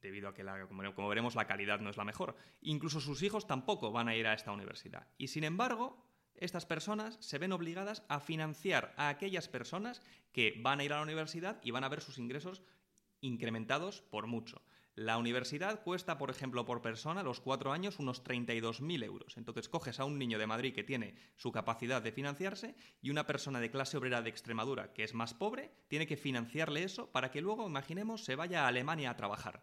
debido 0.00 0.28
a 0.28 0.34
que, 0.34 0.44
como 0.94 1.08
veremos, 1.08 1.34
la 1.34 1.46
calidad 1.46 1.80
no 1.80 1.90
es 1.90 1.96
la 1.96 2.04
mejor. 2.04 2.36
Incluso 2.60 3.00
sus 3.00 3.22
hijos 3.22 3.46
tampoco 3.46 3.92
van 3.92 4.08
a 4.08 4.16
ir 4.16 4.26
a 4.26 4.34
esta 4.34 4.52
universidad. 4.52 5.06
Y 5.16 5.28
sin 5.28 5.44
embargo, 5.44 6.04
estas 6.40 6.66
personas 6.66 7.16
se 7.20 7.38
ven 7.38 7.52
obligadas 7.52 8.02
a 8.08 8.20
financiar 8.20 8.94
a 8.96 9.08
aquellas 9.08 9.48
personas 9.48 10.02
que 10.32 10.60
van 10.62 10.80
a 10.80 10.84
ir 10.84 10.92
a 10.92 10.96
la 10.96 11.02
universidad 11.02 11.60
y 11.62 11.70
van 11.70 11.84
a 11.84 11.88
ver 11.88 12.00
sus 12.00 12.18
ingresos 12.18 12.62
incrementados 13.20 14.02
por 14.02 14.26
mucho. 14.26 14.62
La 14.96 15.18
universidad 15.18 15.82
cuesta, 15.82 16.16
por 16.16 16.30
ejemplo, 16.30 16.64
por 16.64 16.80
persona, 16.80 17.22
los 17.22 17.40
cuatro 17.40 17.70
años, 17.70 17.98
unos 17.98 18.24
32.000 18.24 19.04
euros. 19.04 19.36
Entonces 19.36 19.68
coges 19.68 20.00
a 20.00 20.06
un 20.06 20.18
niño 20.18 20.38
de 20.38 20.46
Madrid 20.46 20.74
que 20.74 20.84
tiene 20.84 21.16
su 21.36 21.52
capacidad 21.52 22.00
de 22.00 22.12
financiarse 22.12 22.74
y 23.02 23.10
una 23.10 23.26
persona 23.26 23.60
de 23.60 23.70
clase 23.70 23.98
obrera 23.98 24.22
de 24.22 24.30
Extremadura 24.30 24.94
que 24.94 25.04
es 25.04 25.12
más 25.12 25.34
pobre 25.34 25.70
tiene 25.88 26.06
que 26.06 26.16
financiarle 26.16 26.82
eso 26.82 27.12
para 27.12 27.30
que 27.30 27.42
luego, 27.42 27.66
imaginemos, 27.66 28.24
se 28.24 28.36
vaya 28.36 28.64
a 28.64 28.68
Alemania 28.68 29.10
a 29.10 29.16
trabajar. 29.16 29.62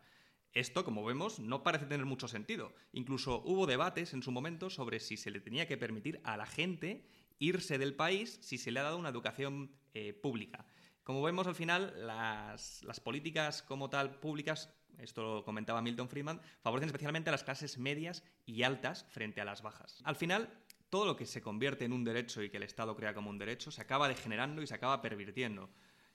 Esto, 0.54 0.86
como 0.86 1.04
vemos, 1.04 1.40
no 1.40 1.64
parece 1.64 1.86
tener 1.86 2.06
mucho 2.06 2.28
sentido. 2.28 2.74
Incluso 2.92 3.42
hubo 3.46 3.66
debates 3.66 4.14
en 4.14 4.22
su 4.22 4.32
momento 4.32 4.70
sobre 4.70 5.00
si 5.00 5.18
se 5.18 5.32
le 5.32 5.40
tenía 5.40 5.68
que 5.68 5.78
permitir 5.78 6.22
a 6.24 6.38
la 6.38 6.46
gente 6.46 7.06
irse 7.40 7.78
del 7.78 7.96
país 7.96 8.38
si 8.42 8.58
se 8.58 8.72
le 8.72 8.80
ha 8.80 8.84
dado 8.84 8.98
una 8.98 9.10
educación 9.10 9.72
eh, 9.94 10.14
pública. 10.14 10.66
Como 11.04 11.22
vemos 11.22 11.48
al 11.48 11.56
final, 11.56 11.94
las, 12.08 12.82
políticas 13.04 13.62
como 13.62 13.90
tal 13.90 14.20
públicas, 14.20 14.74
esto 15.00 15.22
lo 15.22 15.44
comentaba 15.44 15.82
Milton 15.82 16.08
Friedman, 16.08 16.42
favorecen 16.62 16.88
especialmente 16.88 17.30
a 17.30 17.34
las 17.34 17.44
clases 17.44 17.78
medias 17.78 18.24
y 18.46 18.64
altas 18.64 19.06
frente 19.10 19.42
a 19.42 19.46
las 19.46 19.62
bajas. 19.62 20.02
Al 20.06 20.16
final, 20.16 20.50
todo 20.90 21.06
lo 21.06 21.18
que 21.18 21.26
se 21.26 21.42
convierte 21.42 21.84
en 21.84 21.92
un 21.92 22.06
derecho 22.06 22.42
y 22.42 22.50
que 22.50 22.58
el 22.58 22.64
Estado 22.64 22.96
crea 22.96 23.14
como 23.14 23.30
un 23.30 23.38
derecho 23.38 23.72
se 23.72 23.82
acaba 23.82 24.08
degenerando 24.08 24.62
y 24.62 24.68
se 24.68 24.76
acaba 24.76 25.02
pervirtiendo. 25.02 25.70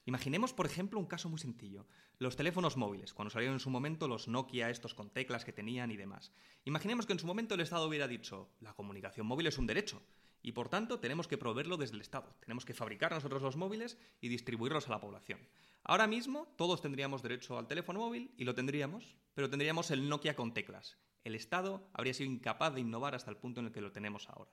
Imaginemos, 0.09 0.53
por 0.53 0.65
ejemplo, 0.65 0.99
un 0.99 1.05
caso 1.05 1.29
muy 1.29 1.37
sencillo. 1.37 1.85
Los 2.17 2.35
teléfonos 2.35 2.77
móviles, 2.77 3.13
cuando 3.13 3.29
salieron 3.29 3.57
en 3.57 3.59
su 3.59 3.69
momento 3.69 4.07
los 4.07 4.27
Nokia, 4.27 4.71
estos 4.71 4.95
con 4.95 5.11
teclas 5.11 5.45
que 5.45 5.53
tenían 5.53 5.91
y 5.91 5.97
demás. 5.97 6.33
Imaginemos 6.65 7.05
que 7.05 7.13
en 7.13 7.19
su 7.19 7.27
momento 7.27 7.53
el 7.53 7.61
Estado 7.61 7.87
hubiera 7.87 8.07
dicho, 8.07 8.49
la 8.59 8.73
comunicación 8.73 9.27
móvil 9.27 9.45
es 9.45 9.59
un 9.59 9.67
derecho 9.67 10.01
y 10.41 10.53
por 10.53 10.67
tanto 10.67 10.99
tenemos 10.99 11.27
que 11.27 11.37
proveerlo 11.37 11.77
desde 11.77 11.93
el 11.93 12.01
Estado. 12.01 12.35
Tenemos 12.39 12.65
que 12.65 12.73
fabricar 12.73 13.11
nosotros 13.11 13.43
los 13.43 13.55
móviles 13.55 13.99
y 14.19 14.29
distribuirlos 14.29 14.87
a 14.87 14.93
la 14.93 14.99
población. 14.99 15.47
Ahora 15.83 16.07
mismo 16.07 16.51
todos 16.57 16.81
tendríamos 16.81 17.21
derecho 17.21 17.59
al 17.59 17.67
teléfono 17.67 17.99
móvil 17.99 18.33
y 18.35 18.45
lo 18.45 18.55
tendríamos, 18.55 19.15
pero 19.35 19.51
tendríamos 19.51 19.91
el 19.91 20.09
Nokia 20.09 20.35
con 20.35 20.55
teclas. 20.55 20.97
El 21.23 21.35
Estado 21.35 21.87
habría 21.93 22.15
sido 22.15 22.31
incapaz 22.31 22.73
de 22.73 22.81
innovar 22.81 23.13
hasta 23.13 23.29
el 23.29 23.37
punto 23.37 23.59
en 23.59 23.67
el 23.67 23.71
que 23.71 23.81
lo 23.81 23.91
tenemos 23.91 24.27
ahora. 24.27 24.49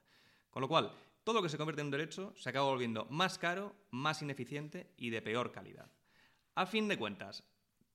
Con 0.50 0.60
lo 0.60 0.68
cual, 0.68 0.92
todo 1.26 1.38
lo 1.38 1.42
que 1.42 1.48
se 1.48 1.58
convierte 1.58 1.80
en 1.80 1.88
un 1.88 1.90
derecho 1.90 2.32
se 2.36 2.50
acaba 2.50 2.68
volviendo 2.68 3.04
más 3.06 3.36
caro, 3.36 3.74
más 3.90 4.22
ineficiente 4.22 4.92
y 4.96 5.10
de 5.10 5.20
peor 5.20 5.50
calidad. 5.50 5.90
A 6.54 6.66
fin 6.66 6.86
de 6.86 6.96
cuentas, 6.96 7.42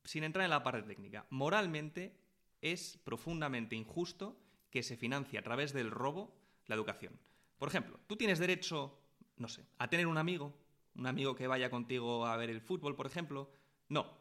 sin 0.03 0.25
entrar 0.25 0.43
en 0.43 0.49
la 0.49 0.63
parte 0.63 0.83
técnica, 0.83 1.25
moralmente 1.29 2.13
es 2.59 2.99
profundamente 3.05 3.77
injusto 3.77 4.37
que 4.69 4.83
se 4.83 4.97
financie 4.97 5.39
a 5.39 5.43
través 5.43 5.71
del 5.71 5.91
robo 5.91 6.35
la 6.65 6.75
educación. 6.75 7.17
Por 7.57 7.69
ejemplo, 7.69 8.01
tú 8.05 8.17
tienes 8.17 8.37
derecho, 8.37 8.99
no 9.37 9.47
sé, 9.47 9.65
a 9.77 9.89
tener 9.89 10.07
un 10.07 10.17
amigo, 10.17 10.53
un 10.95 11.07
amigo 11.07 11.33
que 11.33 11.47
vaya 11.47 11.69
contigo 11.69 12.25
a 12.25 12.35
ver 12.35 12.49
el 12.49 12.59
fútbol, 12.59 12.97
por 12.97 13.05
ejemplo. 13.05 13.49
No, 13.87 14.11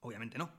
obviamente 0.00 0.38
no. 0.38 0.50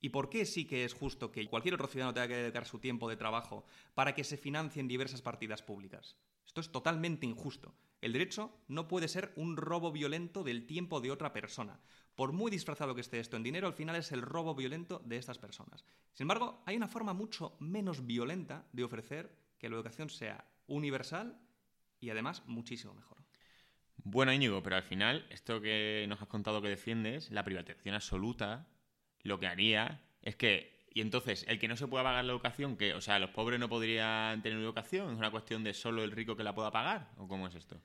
¿Y 0.00 0.10
por 0.10 0.30
qué 0.30 0.46
sí 0.46 0.64
que 0.64 0.84
es 0.84 0.94
justo 0.94 1.32
que 1.32 1.46
cualquier 1.48 1.74
otro 1.74 1.88
ciudadano 1.88 2.14
tenga 2.14 2.28
que 2.28 2.36
dedicar 2.36 2.66
su 2.66 2.78
tiempo 2.78 3.08
de 3.08 3.16
trabajo 3.16 3.64
para 3.94 4.14
que 4.14 4.24
se 4.24 4.36
financien 4.36 4.88
diversas 4.88 5.22
partidas 5.22 5.62
públicas? 5.62 6.16
Esto 6.46 6.60
es 6.60 6.70
totalmente 6.70 7.26
injusto. 7.26 7.74
El 8.00 8.12
derecho 8.12 8.56
no 8.68 8.86
puede 8.86 9.08
ser 9.08 9.32
un 9.36 9.56
robo 9.56 9.90
violento 9.90 10.44
del 10.44 10.66
tiempo 10.66 11.00
de 11.00 11.10
otra 11.10 11.32
persona. 11.32 11.80
Por 12.14 12.32
muy 12.32 12.50
disfrazado 12.50 12.94
que 12.94 13.00
esté 13.00 13.18
esto 13.18 13.36
en 13.36 13.42
dinero, 13.42 13.66
al 13.66 13.74
final 13.74 13.96
es 13.96 14.12
el 14.12 14.22
robo 14.22 14.54
violento 14.54 15.02
de 15.04 15.16
estas 15.16 15.38
personas. 15.38 15.84
Sin 16.12 16.24
embargo, 16.24 16.62
hay 16.64 16.76
una 16.76 16.88
forma 16.88 17.12
mucho 17.12 17.56
menos 17.58 18.06
violenta 18.06 18.66
de 18.72 18.84
ofrecer 18.84 19.36
que 19.58 19.68
la 19.68 19.76
educación 19.76 20.10
sea 20.10 20.44
universal 20.68 21.40
y 22.00 22.10
además 22.10 22.42
muchísimo 22.46 22.94
mejor. 22.94 23.18
Bueno, 23.96 24.32
Íñigo, 24.32 24.62
pero 24.62 24.76
al 24.76 24.82
final, 24.84 25.26
esto 25.30 25.60
que 25.60 26.06
nos 26.08 26.22
has 26.22 26.28
contado 26.28 26.62
que 26.62 26.68
defiendes, 26.68 27.30
la 27.30 27.44
privatización 27.44 27.94
absoluta, 27.94 28.68
lo 29.22 29.38
que 29.38 29.46
haría 29.46 30.02
es 30.22 30.36
que. 30.36 30.76
Y 30.94 31.00
entonces, 31.00 31.44
el 31.46 31.60
que 31.60 31.68
no 31.68 31.76
se 31.76 31.86
pueda 31.86 32.02
pagar 32.02 32.24
la 32.24 32.32
educación, 32.32 32.76
que, 32.76 32.94
o 32.94 33.00
sea, 33.00 33.18
los 33.18 33.30
pobres 33.30 33.60
no 33.60 33.68
podrían 33.68 34.42
tener 34.42 34.58
educación, 34.58 35.12
es 35.12 35.18
una 35.18 35.30
cuestión 35.30 35.62
de 35.62 35.74
solo 35.74 36.02
el 36.02 36.10
rico 36.10 36.34
que 36.34 36.42
la 36.42 36.54
pueda 36.54 36.72
pagar, 36.72 37.12
¿o 37.18 37.28
cómo 37.28 37.46
es 37.46 37.54
esto? 37.54 37.80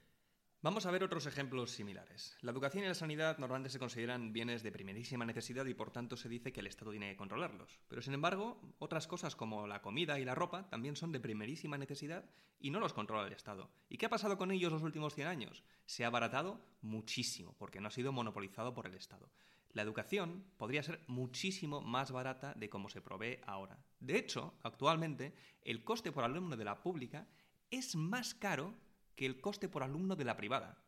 Vamos 0.63 0.85
a 0.85 0.91
ver 0.91 1.03
otros 1.03 1.25
ejemplos 1.25 1.71
similares. 1.71 2.37
La 2.39 2.53
educación 2.53 2.85
y 2.85 2.87
la 2.87 2.93
sanidad 2.93 3.37
normalmente 3.37 3.69
se 3.69 3.79
consideran 3.79 4.31
bienes 4.31 4.63
de 4.63 4.71
primerísima 4.71 5.25
necesidad 5.25 5.65
y 5.65 5.73
por 5.73 5.91
tanto 5.91 6.15
se 6.15 6.29
dice 6.29 6.53
que 6.53 6.61
el 6.61 6.67
Estado 6.67 6.91
tiene 6.91 7.11
que 7.11 7.17
controlarlos. 7.17 7.81
Pero 7.89 8.01
sin 8.01 8.13
embargo, 8.13 8.61
otras 8.79 9.05
cosas 9.05 9.35
como 9.35 9.67
la 9.67 9.81
comida 9.81 10.21
y 10.21 10.23
la 10.23 10.35
ropa 10.35 10.69
también 10.69 10.95
son 10.95 11.11
de 11.11 11.19
primerísima 11.19 11.77
necesidad 11.77 12.29
y 12.61 12.71
no 12.71 12.79
los 12.79 12.93
controla 12.93 13.27
el 13.27 13.33
Estado. 13.33 13.69
¿Y 13.89 13.97
qué 13.97 14.05
ha 14.05 14.09
pasado 14.09 14.37
con 14.37 14.51
ellos 14.51 14.71
los 14.71 14.83
últimos 14.83 15.13
100 15.13 15.27
años? 15.27 15.65
Se 15.85 16.05
ha 16.05 16.07
abaratado 16.07 16.65
muchísimo 16.79 17.57
porque 17.59 17.81
no 17.81 17.89
ha 17.89 17.91
sido 17.91 18.13
monopolizado 18.13 18.73
por 18.73 18.87
el 18.87 18.93
Estado. 18.93 19.29
La 19.73 19.81
educación 19.81 20.45
podría 20.57 20.83
ser 20.83 21.03
muchísimo 21.07 21.81
más 21.81 22.11
barata 22.11 22.53
de 22.53 22.69
como 22.69 22.89
se 22.89 23.01
provee 23.01 23.39
ahora. 23.45 23.77
De 23.99 24.17
hecho, 24.17 24.53
actualmente, 24.61 25.33
el 25.63 25.83
coste 25.83 26.11
por 26.11 26.23
alumno 26.23 26.55
de 26.55 26.63
la 26.63 26.81
pública 26.81 27.27
es 27.71 27.95
más 27.95 28.35
caro 28.35 28.75
que 29.15 29.25
el 29.25 29.41
coste 29.41 29.69
por 29.69 29.81
alumno 29.81 30.15
de 30.15 30.25
la 30.25 30.37
privada. 30.37 30.83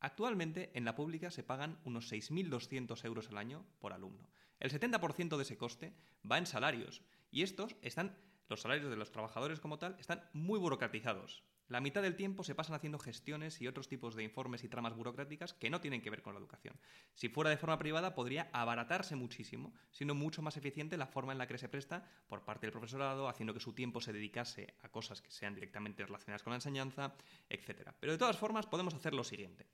Actualmente 0.00 0.70
en 0.72 0.86
la 0.86 0.94
pública 0.94 1.30
se 1.30 1.42
pagan 1.42 1.78
unos 1.84 2.10
6.200 2.10 3.04
euros 3.04 3.28
al 3.28 3.36
año 3.36 3.66
por 3.78 3.92
alumno. 3.92 4.30
El 4.58 4.70
70% 4.70 5.36
de 5.36 5.42
ese 5.42 5.58
coste 5.58 5.94
va 6.30 6.38
en 6.38 6.46
salarios 6.46 7.02
y 7.30 7.42
estos 7.42 7.76
están, 7.82 8.16
los 8.48 8.62
salarios 8.62 8.88
de 8.88 8.96
los 8.96 9.12
trabajadores 9.12 9.60
como 9.60 9.78
tal, 9.78 9.96
están 9.98 10.26
muy 10.32 10.58
burocratizados. 10.58 11.44
La 11.70 11.80
mitad 11.80 12.02
del 12.02 12.16
tiempo 12.16 12.42
se 12.42 12.56
pasan 12.56 12.74
haciendo 12.74 12.98
gestiones 12.98 13.60
y 13.60 13.68
otros 13.68 13.86
tipos 13.86 14.16
de 14.16 14.24
informes 14.24 14.64
y 14.64 14.68
tramas 14.68 14.96
burocráticas 14.96 15.54
que 15.54 15.70
no 15.70 15.80
tienen 15.80 16.02
que 16.02 16.10
ver 16.10 16.20
con 16.20 16.34
la 16.34 16.40
educación. 16.40 16.74
Si 17.14 17.28
fuera 17.28 17.48
de 17.48 17.56
forma 17.58 17.78
privada 17.78 18.12
podría 18.12 18.50
abaratarse 18.52 19.14
muchísimo, 19.14 19.72
siendo 19.92 20.16
mucho 20.16 20.42
más 20.42 20.56
eficiente 20.56 20.96
la 20.96 21.06
forma 21.06 21.30
en 21.30 21.38
la 21.38 21.46
que 21.46 21.58
se 21.58 21.68
presta 21.68 22.04
por 22.26 22.44
parte 22.44 22.66
del 22.66 22.72
profesorado, 22.72 23.28
haciendo 23.28 23.54
que 23.54 23.60
su 23.60 23.72
tiempo 23.72 24.00
se 24.00 24.12
dedicase 24.12 24.74
a 24.82 24.88
cosas 24.88 25.22
que 25.22 25.30
sean 25.30 25.54
directamente 25.54 26.04
relacionadas 26.04 26.42
con 26.42 26.50
la 26.50 26.56
enseñanza, 26.56 27.14
etc. 27.48 27.92
Pero 28.00 28.14
de 28.14 28.18
todas 28.18 28.36
formas 28.36 28.66
podemos 28.66 28.92
hacer 28.94 29.14
lo 29.14 29.22
siguiente. 29.22 29.68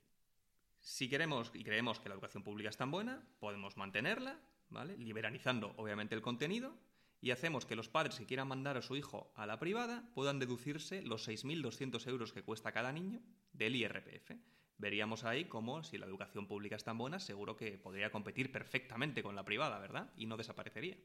Si 0.79 1.09
queremos 1.09 1.49
y 1.55 1.63
creemos 1.63 1.99
que 1.99 2.09
la 2.09 2.13
educación 2.13 2.43
pública 2.43 2.69
es 2.69 2.77
tan 2.77 2.91
buena, 2.91 3.23
podemos 3.39 3.75
mantenerla, 3.75 4.39
¿vale? 4.69 4.95
Liberalizando 4.97 5.73
obviamente 5.77 6.13
el 6.13 6.21
contenido 6.21 6.75
y 7.21 7.31
hacemos 7.31 7.65
que 7.65 7.75
los 7.75 7.89
padres 7.89 8.17
que 8.17 8.25
quieran 8.25 8.47
mandar 8.47 8.77
a 8.77 8.81
su 8.81 8.95
hijo 8.95 9.31
a 9.35 9.45
la 9.45 9.59
privada 9.59 10.03
puedan 10.13 10.39
deducirse 10.39 11.01
los 11.01 11.27
6.200 11.27 12.07
euros 12.07 12.31
que 12.31 12.43
cuesta 12.43 12.71
cada 12.71 12.91
niño 12.91 13.21
del 13.53 13.75
IRPF. 13.75 14.31
Veríamos 14.77 15.23
ahí 15.23 15.45
cómo, 15.45 15.83
si 15.83 15.97
la 15.97 16.05
educación 16.05 16.45
pública 16.47 16.75
es 16.75 16.83
tan 16.83 16.97
buena, 16.97 17.19
seguro 17.19 17.57
que 17.57 17.79
podría 17.79 18.11
competir 18.11 18.51
perfectamente 18.51 19.23
con 19.23 19.35
la 19.35 19.43
privada, 19.43 19.79
¿verdad? 19.79 20.11
Y 20.15 20.27
no 20.27 20.37
desaparecería. 20.37 20.97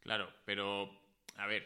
Claro, 0.00 0.28
pero, 0.44 0.90
a 1.36 1.46
ver, 1.46 1.64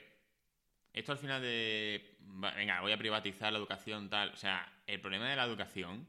esto 0.93 1.13
al 1.13 1.19
final 1.19 1.41
de, 1.41 2.19
venga, 2.21 2.83
voy 2.83 2.93
a 2.93 2.99
privatizar 2.99 3.53
la 3.53 3.59
educación, 3.59 4.11
tal, 4.11 4.31
o 4.31 4.37
sea, 4.37 4.71
el 4.87 5.01
problema 5.01 5.31
de 5.31 5.37
la 5.37 5.45
educación 5.45 6.07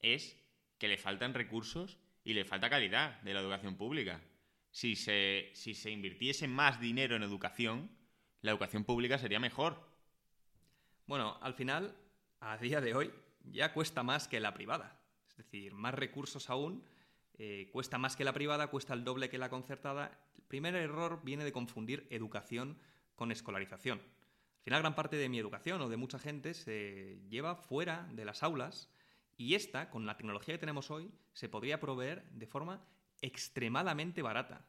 es 0.00 0.36
que 0.78 0.88
le 0.88 0.98
faltan 0.98 1.34
recursos 1.34 1.98
y 2.24 2.34
le 2.34 2.44
falta 2.44 2.68
calidad 2.68 3.20
de 3.22 3.34
la 3.34 3.40
educación 3.40 3.76
pública 3.76 4.20
si 4.72 4.96
se, 4.96 5.50
si 5.54 5.74
se 5.74 5.90
invirtiese 5.90 6.48
más 6.48 6.80
dinero 6.80 7.14
en 7.14 7.22
educación, 7.22 7.90
la 8.40 8.50
educación 8.50 8.84
pública 8.84 9.18
sería 9.18 9.38
mejor. 9.38 9.86
Bueno, 11.06 11.38
al 11.42 11.54
final, 11.54 11.94
a 12.40 12.56
día 12.56 12.80
de 12.80 12.94
hoy, 12.94 13.12
ya 13.44 13.74
cuesta 13.74 14.02
más 14.02 14.28
que 14.28 14.40
la 14.40 14.54
privada. 14.54 14.98
Es 15.28 15.36
decir, 15.36 15.74
más 15.74 15.94
recursos 15.94 16.48
aún, 16.48 16.84
eh, 17.34 17.68
cuesta 17.70 17.98
más 17.98 18.16
que 18.16 18.24
la 18.24 18.32
privada, 18.32 18.68
cuesta 18.68 18.94
el 18.94 19.04
doble 19.04 19.28
que 19.28 19.38
la 19.38 19.50
concertada. 19.50 20.18
El 20.34 20.42
primer 20.44 20.74
error 20.74 21.20
viene 21.22 21.44
de 21.44 21.52
confundir 21.52 22.06
educación 22.10 22.78
con 23.14 23.30
escolarización. 23.30 23.98
Al 23.98 24.64
final, 24.64 24.80
gran 24.80 24.94
parte 24.94 25.16
de 25.16 25.28
mi 25.28 25.38
educación 25.38 25.82
o 25.82 25.90
de 25.90 25.98
mucha 25.98 26.18
gente 26.18 26.54
se 26.54 27.20
lleva 27.28 27.56
fuera 27.56 28.08
de 28.12 28.24
las 28.24 28.42
aulas 28.42 28.88
y 29.36 29.54
esta, 29.54 29.90
con 29.90 30.06
la 30.06 30.16
tecnología 30.16 30.54
que 30.54 30.60
tenemos 30.60 30.90
hoy, 30.90 31.10
se 31.34 31.48
podría 31.48 31.78
proveer 31.78 32.24
de 32.30 32.46
forma 32.46 32.82
extremadamente 33.22 34.20
barata. 34.22 34.66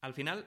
Al 0.00 0.14
final, 0.14 0.46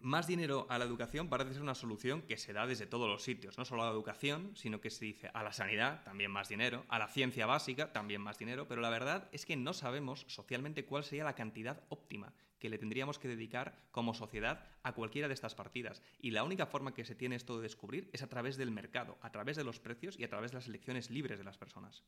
más 0.00 0.28
dinero 0.28 0.66
a 0.70 0.78
la 0.78 0.84
educación 0.84 1.28
parece 1.28 1.54
ser 1.54 1.62
una 1.62 1.74
solución 1.74 2.22
que 2.22 2.36
se 2.36 2.52
da 2.52 2.66
desde 2.66 2.86
todos 2.86 3.08
los 3.08 3.22
sitios, 3.22 3.58
no 3.58 3.64
solo 3.64 3.82
a 3.82 3.86
la 3.86 3.92
educación, 3.92 4.52
sino 4.54 4.80
que 4.80 4.90
se 4.90 5.04
dice 5.04 5.30
a 5.34 5.42
la 5.42 5.52
sanidad, 5.52 6.04
también 6.04 6.30
más 6.30 6.48
dinero, 6.48 6.84
a 6.88 6.98
la 6.98 7.08
ciencia 7.08 7.46
básica, 7.46 7.92
también 7.92 8.20
más 8.20 8.38
dinero, 8.38 8.68
pero 8.68 8.80
la 8.80 8.90
verdad 8.90 9.28
es 9.32 9.44
que 9.44 9.56
no 9.56 9.74
sabemos 9.74 10.24
socialmente 10.28 10.84
cuál 10.84 11.04
sería 11.04 11.24
la 11.24 11.34
cantidad 11.34 11.82
óptima 11.88 12.32
que 12.58 12.68
le 12.68 12.78
tendríamos 12.78 13.18
que 13.18 13.28
dedicar 13.28 13.76
como 13.90 14.14
sociedad 14.14 14.64
a 14.82 14.92
cualquiera 14.92 15.28
de 15.28 15.34
estas 15.34 15.54
partidas. 15.54 16.02
Y 16.20 16.32
la 16.32 16.44
única 16.44 16.66
forma 16.66 16.94
que 16.94 17.04
se 17.04 17.14
tiene 17.14 17.36
esto 17.36 17.56
de 17.56 17.62
descubrir 17.62 18.10
es 18.12 18.22
a 18.22 18.28
través 18.28 18.56
del 18.56 18.70
mercado, 18.70 19.18
a 19.20 19.30
través 19.30 19.56
de 19.56 19.64
los 19.64 19.78
precios 19.78 20.18
y 20.18 20.24
a 20.24 20.28
través 20.28 20.50
de 20.50 20.56
las 20.56 20.68
elecciones 20.68 21.10
libres 21.10 21.38
de 21.38 21.44
las 21.44 21.58
personas. 21.58 22.02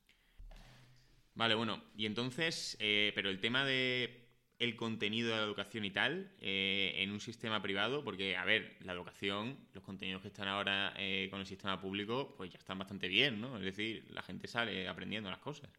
Vale, 1.40 1.54
bueno, 1.54 1.82
y 1.96 2.04
entonces, 2.04 2.76
eh, 2.80 3.12
pero 3.14 3.30
el 3.30 3.40
tema 3.40 3.64
de 3.64 4.28
el 4.58 4.76
contenido 4.76 5.30
de 5.30 5.36
la 5.36 5.42
educación 5.44 5.86
y 5.86 5.90
tal 5.90 6.30
eh, 6.38 6.92
en 6.98 7.12
un 7.12 7.18
sistema 7.18 7.62
privado, 7.62 8.04
porque, 8.04 8.36
a 8.36 8.44
ver, 8.44 8.76
la 8.80 8.92
educación, 8.92 9.56
los 9.72 9.82
contenidos 9.82 10.20
que 10.20 10.28
están 10.28 10.48
ahora 10.48 10.92
eh, 10.98 11.28
con 11.30 11.40
el 11.40 11.46
sistema 11.46 11.80
público, 11.80 12.34
pues 12.36 12.50
ya 12.50 12.58
están 12.58 12.78
bastante 12.78 13.08
bien, 13.08 13.40
¿no? 13.40 13.56
Es 13.56 13.62
decir, 13.62 14.06
la 14.10 14.20
gente 14.20 14.48
sale 14.48 14.86
aprendiendo 14.86 15.30
las 15.30 15.38
cosas. 15.38 15.70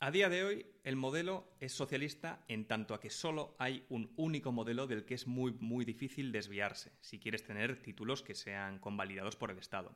A 0.00 0.10
día 0.10 0.28
de 0.28 0.42
hoy, 0.42 0.66
el 0.82 0.96
modelo 0.96 1.48
es 1.60 1.72
socialista 1.72 2.44
en 2.48 2.66
tanto 2.66 2.94
a 2.94 3.00
que 3.00 3.10
solo 3.10 3.54
hay 3.60 3.84
un 3.90 4.12
único 4.16 4.50
modelo 4.50 4.88
del 4.88 5.04
que 5.04 5.14
es 5.14 5.28
muy, 5.28 5.52
muy 5.52 5.84
difícil 5.84 6.32
desviarse, 6.32 6.90
si 7.00 7.20
quieres 7.20 7.44
tener 7.44 7.80
títulos 7.80 8.24
que 8.24 8.34
sean 8.34 8.80
convalidados 8.80 9.36
por 9.36 9.52
el 9.52 9.58
Estado. 9.58 9.94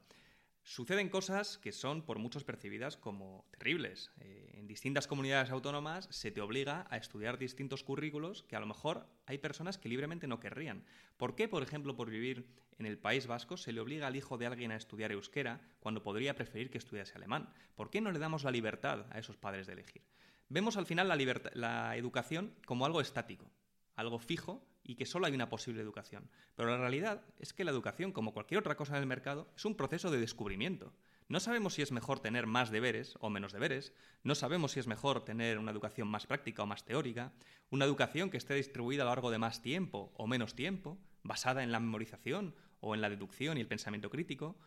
Suceden 0.70 1.08
cosas 1.08 1.58
que 1.58 1.72
son 1.72 2.02
por 2.02 2.20
muchos 2.20 2.44
percibidas 2.44 2.96
como 2.96 3.44
terribles. 3.50 4.12
Eh, 4.20 4.52
en 4.54 4.68
distintas 4.68 5.08
comunidades 5.08 5.50
autónomas 5.50 6.06
se 6.12 6.30
te 6.30 6.40
obliga 6.40 6.86
a 6.90 6.96
estudiar 6.96 7.38
distintos 7.38 7.82
currículos 7.82 8.44
que 8.44 8.54
a 8.54 8.60
lo 8.60 8.66
mejor 8.66 9.08
hay 9.26 9.38
personas 9.38 9.78
que 9.78 9.88
libremente 9.88 10.28
no 10.28 10.38
querrían. 10.38 10.84
¿Por 11.16 11.34
qué, 11.34 11.48
por 11.48 11.64
ejemplo, 11.64 11.96
por 11.96 12.08
vivir 12.08 12.46
en 12.78 12.86
el 12.86 12.98
País 12.98 13.26
Vasco 13.26 13.56
se 13.56 13.72
le 13.72 13.80
obliga 13.80 14.06
al 14.06 14.14
hijo 14.14 14.38
de 14.38 14.46
alguien 14.46 14.70
a 14.70 14.76
estudiar 14.76 15.10
euskera 15.10 15.60
cuando 15.80 16.04
podría 16.04 16.36
preferir 16.36 16.70
que 16.70 16.78
estudiase 16.78 17.16
alemán? 17.16 17.52
¿Por 17.74 17.90
qué 17.90 18.00
no 18.00 18.12
le 18.12 18.20
damos 18.20 18.44
la 18.44 18.52
libertad 18.52 19.06
a 19.10 19.18
esos 19.18 19.36
padres 19.36 19.66
de 19.66 19.72
elegir? 19.72 20.04
Vemos 20.50 20.76
al 20.76 20.86
final 20.86 21.08
la, 21.08 21.18
la 21.54 21.96
educación 21.96 22.54
como 22.64 22.86
algo 22.86 23.00
estático, 23.00 23.50
algo 23.96 24.20
fijo 24.20 24.64
y 24.90 24.96
que 24.96 25.06
solo 25.06 25.26
hay 25.26 25.34
una 25.34 25.48
posible 25.48 25.80
educación. 25.80 26.28
Pero 26.56 26.70
la 26.70 26.78
realidad 26.78 27.22
es 27.38 27.52
que 27.52 27.62
la 27.62 27.70
educación, 27.70 28.10
como 28.10 28.34
cualquier 28.34 28.58
otra 28.58 28.76
cosa 28.76 28.96
en 28.96 29.02
el 29.02 29.06
mercado, 29.06 29.48
es 29.54 29.64
un 29.64 29.76
proceso 29.76 30.10
de 30.10 30.18
descubrimiento. 30.18 30.92
No 31.28 31.38
sabemos 31.38 31.74
si 31.74 31.82
es 31.82 31.92
mejor 31.92 32.18
tener 32.18 32.48
más 32.48 32.72
deberes 32.72 33.14
o 33.20 33.30
menos 33.30 33.52
deberes, 33.52 33.92
no 34.24 34.34
sabemos 34.34 34.72
si 34.72 34.80
es 34.80 34.88
mejor 34.88 35.24
tener 35.24 35.58
una 35.58 35.70
educación 35.70 36.08
más 36.08 36.26
práctica 36.26 36.64
o 36.64 36.66
más 36.66 36.84
teórica, 36.84 37.32
una 37.70 37.84
educación 37.84 38.30
que 38.30 38.36
esté 38.36 38.54
distribuida 38.54 39.02
a 39.02 39.04
lo 39.04 39.12
largo 39.12 39.30
de 39.30 39.38
más 39.38 39.62
tiempo 39.62 40.12
o 40.16 40.26
menos 40.26 40.56
tiempo, 40.56 40.98
basada 41.22 41.62
en 41.62 41.70
la 41.70 41.78
memorización 41.78 42.56
o 42.80 42.96
en 42.96 43.00
la 43.00 43.10
deducción 43.10 43.58
y 43.58 43.60
el 43.60 43.68
pensamiento 43.68 44.10
crítico. 44.10 44.58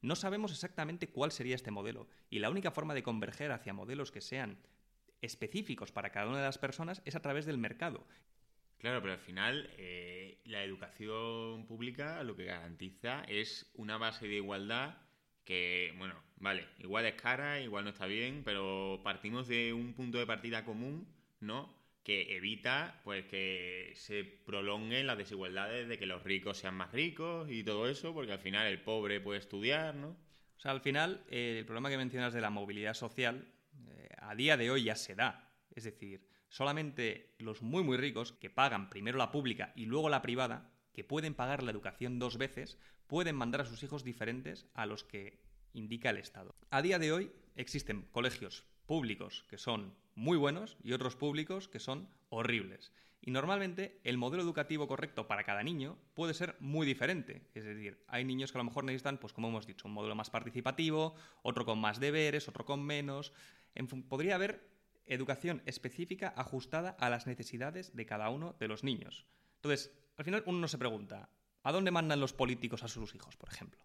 No 0.00 0.14
sabemos 0.14 0.52
exactamente 0.52 1.10
cuál 1.10 1.32
sería 1.32 1.56
este 1.56 1.72
modelo, 1.72 2.06
y 2.30 2.38
la 2.38 2.50
única 2.50 2.70
forma 2.70 2.94
de 2.94 3.02
converger 3.02 3.50
hacia 3.50 3.74
modelos 3.74 4.12
que 4.12 4.20
sean 4.20 4.58
específicos 5.22 5.90
para 5.90 6.10
cada 6.10 6.28
una 6.28 6.38
de 6.38 6.44
las 6.44 6.58
personas 6.58 7.02
es 7.04 7.16
a 7.16 7.22
través 7.22 7.46
del 7.46 7.58
mercado, 7.58 8.06
Claro, 8.82 9.00
pero 9.00 9.12
al 9.12 9.20
final 9.20 9.70
eh, 9.78 10.40
la 10.44 10.64
educación 10.64 11.66
pública 11.66 12.24
lo 12.24 12.34
que 12.34 12.46
garantiza 12.46 13.22
es 13.28 13.70
una 13.74 13.96
base 13.96 14.26
de 14.26 14.34
igualdad 14.34 14.96
que, 15.44 15.94
bueno, 15.98 16.16
vale, 16.38 16.66
igual 16.80 17.06
es 17.06 17.14
cara, 17.14 17.60
igual 17.60 17.84
no 17.84 17.90
está 17.90 18.06
bien, 18.06 18.42
pero 18.44 19.00
partimos 19.04 19.46
de 19.46 19.72
un 19.72 19.94
punto 19.94 20.18
de 20.18 20.26
partida 20.26 20.64
común, 20.64 21.06
¿no? 21.38 21.72
Que 22.02 22.36
evita, 22.36 23.00
pues, 23.04 23.24
que 23.26 23.92
se 23.94 24.24
prolonguen 24.24 25.06
las 25.06 25.16
desigualdades 25.16 25.86
de 25.86 25.96
que 25.96 26.06
los 26.06 26.24
ricos 26.24 26.58
sean 26.58 26.74
más 26.74 26.90
ricos 26.90 27.48
y 27.52 27.62
todo 27.62 27.88
eso, 27.88 28.12
porque 28.12 28.32
al 28.32 28.40
final 28.40 28.66
el 28.66 28.80
pobre 28.80 29.20
puede 29.20 29.38
estudiar, 29.38 29.94
¿no? 29.94 30.08
O 30.56 30.60
sea, 30.60 30.72
al 30.72 30.80
final, 30.80 31.24
eh, 31.30 31.58
el 31.60 31.66
problema 31.66 31.88
que 31.88 31.98
mencionas 31.98 32.32
de 32.34 32.40
la 32.40 32.50
movilidad 32.50 32.94
social, 32.94 33.46
eh, 33.90 34.08
a 34.18 34.34
día 34.34 34.56
de 34.56 34.72
hoy 34.72 34.82
ya 34.82 34.96
se 34.96 35.14
da. 35.14 35.48
Es 35.70 35.84
decir, 35.84 36.31
Solamente 36.52 37.34
los 37.38 37.62
muy 37.62 37.82
muy 37.82 37.96
ricos, 37.96 38.32
que 38.32 38.50
pagan 38.50 38.90
primero 38.90 39.16
la 39.16 39.30
pública 39.30 39.72
y 39.74 39.86
luego 39.86 40.10
la 40.10 40.20
privada, 40.20 40.70
que 40.92 41.02
pueden 41.02 41.32
pagar 41.32 41.62
la 41.62 41.70
educación 41.70 42.18
dos 42.18 42.36
veces, 42.36 42.76
pueden 43.06 43.36
mandar 43.36 43.62
a 43.62 43.64
sus 43.64 43.82
hijos 43.82 44.04
diferentes 44.04 44.66
a 44.74 44.84
los 44.84 45.02
que 45.02 45.40
indica 45.72 46.10
el 46.10 46.18
Estado. 46.18 46.54
A 46.68 46.82
día 46.82 46.98
de 46.98 47.10
hoy 47.10 47.32
existen 47.56 48.06
colegios 48.12 48.66
públicos 48.84 49.46
que 49.48 49.56
son 49.56 49.94
muy 50.14 50.36
buenos 50.36 50.76
y 50.84 50.92
otros 50.92 51.16
públicos 51.16 51.68
que 51.68 51.80
son 51.80 52.06
horribles. 52.28 52.92
Y 53.22 53.30
normalmente 53.30 53.98
el 54.04 54.18
modelo 54.18 54.42
educativo 54.42 54.86
correcto 54.86 55.26
para 55.26 55.44
cada 55.44 55.62
niño 55.62 55.96
puede 56.12 56.34
ser 56.34 56.56
muy 56.60 56.86
diferente. 56.86 57.48
Es 57.54 57.64
decir, 57.64 58.04
hay 58.08 58.26
niños 58.26 58.52
que 58.52 58.58
a 58.58 58.60
lo 58.60 58.64
mejor 58.64 58.84
necesitan, 58.84 59.16
pues 59.16 59.32
como 59.32 59.48
hemos 59.48 59.66
dicho, 59.66 59.88
un 59.88 59.94
modelo 59.94 60.14
más 60.16 60.28
participativo, 60.28 61.14
otro 61.40 61.64
con 61.64 61.78
más 61.78 61.98
deberes, 61.98 62.46
otro 62.46 62.66
con 62.66 62.84
menos. 62.84 63.32
podría 64.10 64.34
haber 64.34 64.71
educación 65.06 65.62
específica 65.66 66.32
ajustada 66.36 66.90
a 66.90 67.10
las 67.10 67.26
necesidades 67.26 67.94
de 67.94 68.06
cada 68.06 68.28
uno 68.28 68.54
de 68.58 68.68
los 68.68 68.84
niños. 68.84 69.26
Entonces, 69.56 69.92
al 70.16 70.24
final 70.24 70.42
uno 70.46 70.68
se 70.68 70.78
pregunta, 70.78 71.30
¿a 71.62 71.72
dónde 71.72 71.90
mandan 71.90 72.20
los 72.20 72.32
políticos 72.32 72.82
a 72.82 72.88
sus 72.88 73.14
hijos, 73.14 73.36
por 73.36 73.48
ejemplo? 73.48 73.84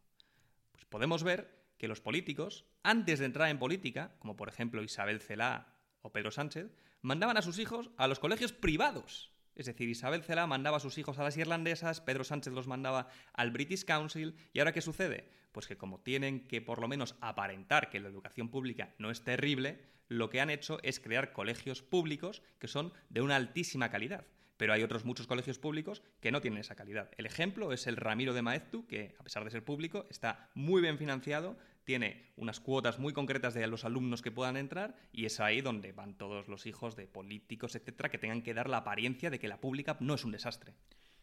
Pues 0.71 0.85
podemos 0.85 1.23
ver 1.23 1.57
que 1.77 1.87
los 1.87 2.01
políticos, 2.01 2.65
antes 2.83 3.19
de 3.19 3.25
entrar 3.25 3.49
en 3.49 3.59
política, 3.59 4.15
como 4.19 4.35
por 4.35 4.49
ejemplo 4.49 4.83
Isabel 4.83 5.21
Celá 5.21 5.75
o 6.01 6.11
Pedro 6.11 6.31
Sánchez, 6.31 6.71
mandaban 7.01 7.37
a 7.37 7.41
sus 7.41 7.59
hijos 7.59 7.91
a 7.97 8.07
los 8.07 8.19
colegios 8.19 8.51
privados. 8.51 9.31
Es 9.57 9.65
decir, 9.65 9.89
Isabel 9.89 10.23
Celá 10.23 10.45
mandaba 10.45 10.77
a 10.77 10.79
sus 10.79 10.99
hijos 10.99 11.17
a 11.17 11.23
las 11.23 11.35
irlandesas, 11.35 11.99
Pedro 11.99 12.23
Sánchez 12.23 12.53
los 12.53 12.67
mandaba 12.67 13.07
al 13.33 13.49
British 13.49 13.85
Council, 13.85 14.35
y 14.53 14.59
ahora 14.59 14.71
¿qué 14.71 14.81
sucede? 14.81 15.27
Pues 15.51 15.65
que 15.65 15.77
como 15.77 15.99
tienen 15.99 16.47
que 16.47 16.61
por 16.61 16.79
lo 16.79 16.87
menos 16.87 17.15
aparentar 17.21 17.89
que 17.89 17.99
la 17.99 18.07
educación 18.07 18.49
pública 18.49 18.93
no 18.99 19.09
es 19.09 19.23
terrible, 19.23 19.79
lo 20.09 20.29
que 20.29 20.41
han 20.41 20.51
hecho 20.51 20.77
es 20.83 20.99
crear 20.99 21.33
colegios 21.33 21.81
públicos 21.81 22.43
que 22.59 22.67
son 22.67 22.93
de 23.09 23.21
una 23.21 23.35
altísima 23.35 23.89
calidad. 23.89 24.27
Pero 24.57 24.73
hay 24.73 24.83
otros 24.83 25.05
muchos 25.05 25.25
colegios 25.25 25.57
públicos 25.57 26.03
que 26.19 26.31
no 26.31 26.39
tienen 26.39 26.59
esa 26.59 26.75
calidad. 26.75 27.09
El 27.17 27.25
ejemplo 27.25 27.73
es 27.73 27.87
el 27.87 27.97
Ramiro 27.97 28.35
de 28.35 28.43
Maeztu, 28.43 28.85
que 28.85 29.15
a 29.19 29.23
pesar 29.23 29.43
de 29.43 29.49
ser 29.49 29.65
público, 29.65 30.05
está 30.09 30.49
muy 30.53 30.83
bien 30.83 30.99
financiado, 30.99 31.57
tiene 31.87 32.33
unas 32.35 32.59
cuotas 32.59 32.99
muy 32.99 33.13
concretas 33.13 33.53
de 33.53 33.65
los 33.65 33.85
alumnos 33.85 34.21
que 34.21 34.29
puedan 34.29 34.57
entrar 34.57 34.97
y 35.13 35.23
es 35.23 35.39
ahí 35.39 35.61
donde 35.61 35.93
van 35.93 36.17
todos 36.17 36.49
los 36.49 36.65
hijos 36.65 36.97
de 36.97 37.07
políticos, 37.07 37.75
etcétera, 37.75 38.09
que 38.09 38.17
tengan 38.17 38.41
que 38.41 38.53
dar 38.53 38.69
la 38.69 38.79
apariencia 38.79 39.29
de 39.29 39.39
que 39.39 39.47
la 39.47 39.61
pública 39.61 39.95
no 40.01 40.13
es 40.13 40.25
un 40.25 40.33
desastre. 40.33 40.73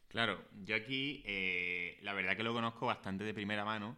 Claro, 0.09 0.43
yo 0.65 0.75
aquí 0.75 1.23
eh, 1.27 1.99
la 2.01 2.15
verdad 2.15 2.35
que 2.35 2.43
lo 2.43 2.55
conozco 2.55 2.87
bastante 2.87 3.25
de 3.25 3.35
primera 3.35 3.67
mano 3.67 3.95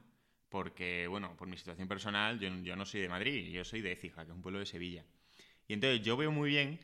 porque, 0.49 1.07
bueno, 1.07 1.37
por 1.37 1.47
mi 1.47 1.57
situación 1.57 1.87
personal, 1.87 2.41
yo, 2.41 2.49
yo 2.65 2.75
no 2.75 2.85
soy 2.85 3.01
de 3.01 3.09
Madrid, 3.09 3.49
yo 3.53 3.65
soy 3.65 3.81
de 3.81 3.93
Écija, 3.93 4.25
que 4.25 4.33
es 4.33 4.37
un 4.37 4.43
pueblo 4.43 4.59
de 4.59 4.67
Sevilla. 4.67 5.05
Y 5.69 5.75
entonces 5.75 6.03
yo 6.03 6.17
veo 6.17 6.33
muy 6.33 6.51
bien 6.51 6.81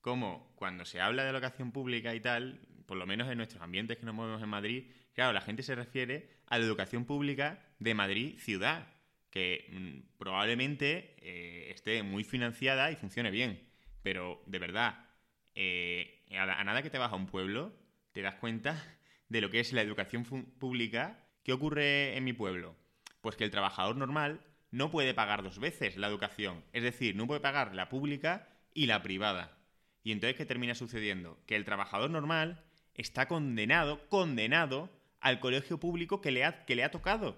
como 0.00 0.50
cuando 0.56 0.86
se 0.86 1.02
habla 1.02 1.24
de 1.24 1.30
educación 1.30 1.72
pública 1.72 2.14
y 2.14 2.20
tal, 2.20 2.66
por 2.86 2.96
lo 2.96 3.06
menos 3.06 3.28
en 3.28 3.36
nuestros 3.36 3.60
ambientes 3.60 3.98
que 3.98 4.06
nos 4.06 4.14
movemos 4.14 4.42
en 4.42 4.48
Madrid, 4.48 4.90
claro, 5.12 5.34
la 5.34 5.42
gente 5.42 5.62
se 5.62 5.74
refiere 5.74 6.30
a 6.46 6.58
la 6.58 6.64
educación 6.64 7.04
pública 7.04 7.62
de 7.80 7.94
Madrid 7.94 8.38
ciudad, 8.38 8.95
que 9.36 9.66
mm, 9.70 10.16
probablemente 10.16 11.14
eh, 11.18 11.70
esté 11.70 12.02
muy 12.02 12.24
financiada 12.24 12.90
y 12.90 12.96
funcione 12.96 13.30
bien. 13.30 13.68
Pero 14.02 14.42
de 14.46 14.58
verdad, 14.58 15.10
eh, 15.54 16.24
a, 16.30 16.64
nada 16.64 16.82
que 16.82 16.88
te 16.88 16.96
vas 16.96 17.12
a 17.12 17.16
un 17.16 17.26
pueblo, 17.26 17.70
te 18.12 18.22
das 18.22 18.36
cuenta 18.36 18.82
de 19.28 19.42
lo 19.42 19.50
que 19.50 19.60
es 19.60 19.74
la 19.74 19.82
educación 19.82 20.24
pública. 20.24 21.22
¿Qué 21.42 21.52
ocurre 21.52 22.16
en 22.16 22.24
mi 22.24 22.32
pueblo? 22.32 22.76
Pues 23.20 23.36
que 23.36 23.44
el 23.44 23.50
trabajador 23.50 23.96
normal 23.96 24.40
no 24.70 24.90
puede 24.90 25.12
pagar 25.12 25.42
dos 25.42 25.58
veces 25.58 25.98
la 25.98 26.06
educación. 26.06 26.64
Es 26.72 26.82
decir, 26.82 27.14
no 27.14 27.26
puede 27.26 27.40
pagar 27.40 27.74
la 27.74 27.90
pública 27.90 28.48
y 28.72 28.86
la 28.86 29.02
privada. 29.02 29.58
Y 30.02 30.12
entonces, 30.12 30.38
¿qué 30.38 30.46
termina 30.46 30.74
sucediendo? 30.74 31.38
Que 31.46 31.56
el 31.56 31.66
trabajador 31.66 32.08
normal 32.08 32.64
está 32.94 33.28
condenado, 33.28 34.08
condenado 34.08 34.88
al 35.20 35.40
colegio 35.40 35.78
público 35.78 36.22
que 36.22 36.30
le 36.30 36.42
ha, 36.42 36.64
que 36.64 36.74
le 36.74 36.84
ha 36.84 36.90
tocado. 36.90 37.36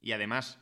Y 0.00 0.12
además, 0.12 0.58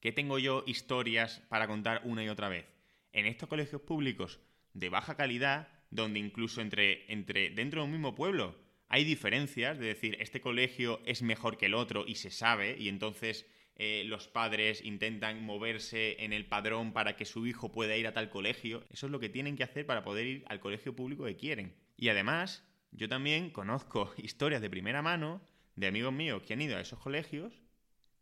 ¿qué 0.00 0.12
tengo 0.12 0.38
yo 0.38 0.64
historias 0.66 1.42
para 1.48 1.66
contar 1.66 2.02
una 2.04 2.24
y 2.24 2.28
otra 2.28 2.48
vez? 2.48 2.66
En 3.12 3.26
estos 3.26 3.48
colegios 3.48 3.82
públicos 3.82 4.40
de 4.74 4.88
baja 4.88 5.16
calidad, 5.16 5.68
donde 5.90 6.18
incluso 6.18 6.60
entre, 6.60 7.12
entre 7.12 7.50
dentro 7.50 7.80
de 7.80 7.86
un 7.86 7.92
mismo 7.92 8.14
pueblo 8.14 8.56
hay 8.88 9.04
diferencias, 9.04 9.78
de 9.78 9.86
decir, 9.86 10.16
este 10.20 10.40
colegio 10.40 11.00
es 11.06 11.22
mejor 11.22 11.56
que 11.56 11.66
el 11.66 11.74
otro 11.74 12.04
y 12.08 12.16
se 12.16 12.32
sabe, 12.32 12.76
y 12.76 12.88
entonces 12.88 13.46
eh, 13.76 14.02
los 14.04 14.26
padres 14.26 14.84
intentan 14.84 15.44
moverse 15.44 16.22
en 16.24 16.32
el 16.32 16.44
padrón 16.44 16.92
para 16.92 17.14
que 17.14 17.24
su 17.24 17.46
hijo 17.46 17.70
pueda 17.70 17.96
ir 17.96 18.08
a 18.08 18.12
tal 18.12 18.30
colegio. 18.30 18.84
Eso 18.90 19.06
es 19.06 19.12
lo 19.12 19.20
que 19.20 19.28
tienen 19.28 19.56
que 19.56 19.62
hacer 19.62 19.86
para 19.86 20.02
poder 20.02 20.26
ir 20.26 20.44
al 20.48 20.58
colegio 20.58 20.94
público 20.96 21.24
que 21.24 21.36
quieren. 21.36 21.76
Y 21.96 22.08
además, 22.08 22.62
yo 22.90 23.08
también 23.08 23.50
conozco 23.50 24.12
historias 24.18 24.60
de 24.60 24.68
primera 24.68 25.02
mano 25.02 25.40
de 25.76 25.86
amigos 25.86 26.12
míos 26.12 26.42
que 26.42 26.52
han 26.52 26.60
ido 26.60 26.76
a 26.76 26.80
esos 26.80 26.98
colegios, 26.98 27.62